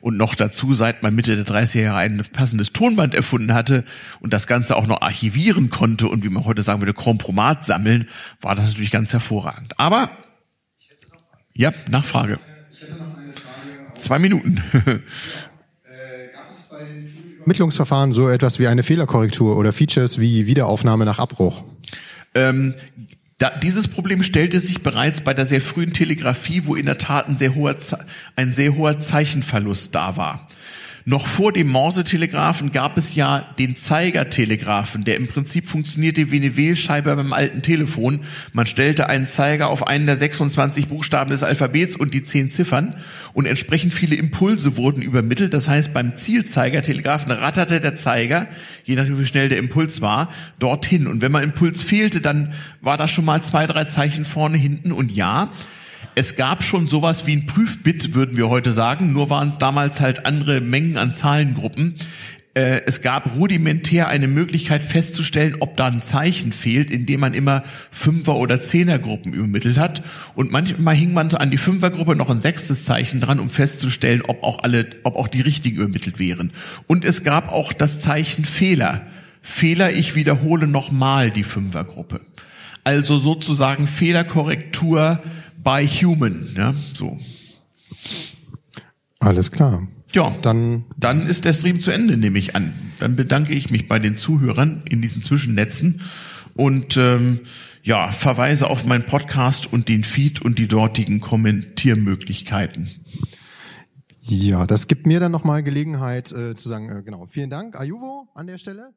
[0.00, 3.84] Und noch dazu, seit man Mitte der 30er Jahre ein passendes Tonband erfunden hatte
[4.20, 8.08] und das Ganze auch noch archivieren konnte und wie man heute sagen würde, Kompromat sammeln,
[8.40, 9.78] war das natürlich ganz hervorragend.
[9.78, 10.08] Aber,
[11.52, 12.38] ja, Nachfrage.
[13.94, 14.62] Zwei Minuten.
[17.40, 21.64] Ermittlungsverfahren so etwas wie eine Fehlerkorrektur oder Features wie Wiederaufnahme nach Abbruch?
[22.34, 22.74] Ähm,
[23.42, 27.28] da, dieses Problem stellte sich bereits bei der sehr frühen Telegrafie, wo in der Tat
[27.28, 27.74] ein sehr hoher,
[28.36, 30.46] ein sehr hoher Zeichenverlust da war.
[31.04, 36.56] Noch vor dem Morse-Telegraphen gab es ja den Zeigertelegraphen, der im Prinzip funktionierte wie eine
[36.56, 38.20] Wählscheibe beim alten Telefon.
[38.52, 42.94] Man stellte einen Zeiger auf einen der 26 Buchstaben des Alphabets und die 10 Ziffern
[43.32, 45.52] und entsprechend viele Impulse wurden übermittelt.
[45.54, 48.46] Das heißt, beim Zielzeigertelegraphen ratterte der Zeiger,
[48.84, 51.08] je nachdem wie schnell der Impuls war, dorthin.
[51.08, 54.92] Und wenn man Impuls fehlte, dann war da schon mal zwei, drei Zeichen vorne, hinten
[54.92, 55.48] und ja,
[56.14, 60.00] es gab schon sowas wie ein Prüfbit, würden wir heute sagen, nur waren es damals
[60.00, 61.94] halt andere Mengen an Zahlengruppen.
[62.54, 67.62] Äh, es gab rudimentär eine Möglichkeit festzustellen, ob da ein Zeichen fehlt, indem man immer
[67.90, 70.02] Fünfer- oder Zehnergruppen übermittelt hat.
[70.34, 74.42] Und manchmal hing man an die Fünfergruppe noch ein sechstes Zeichen dran, um festzustellen, ob
[74.42, 76.52] auch alle, ob auch die richtigen übermittelt wären.
[76.86, 79.00] Und es gab auch das Zeichen Fehler.
[79.40, 82.20] Fehler, ich wiederhole nochmal die Fünfergruppe.
[82.84, 85.22] Also sozusagen Fehlerkorrektur
[85.62, 86.48] by human.
[86.56, 87.18] Ja, so.
[89.20, 89.86] Alles klar.
[90.12, 92.72] Ja, dann, dann ist der Stream zu Ende, nehme ich an.
[92.98, 96.02] Dann bedanke ich mich bei den Zuhörern in diesen Zwischennetzen
[96.54, 97.40] und ähm,
[97.82, 102.88] ja, verweise auf meinen Podcast und den Feed und die dortigen Kommentiermöglichkeiten.
[104.20, 108.28] Ja, das gibt mir dann nochmal Gelegenheit äh, zu sagen, äh, genau, vielen Dank, Ayuvo
[108.34, 108.92] an der Stelle.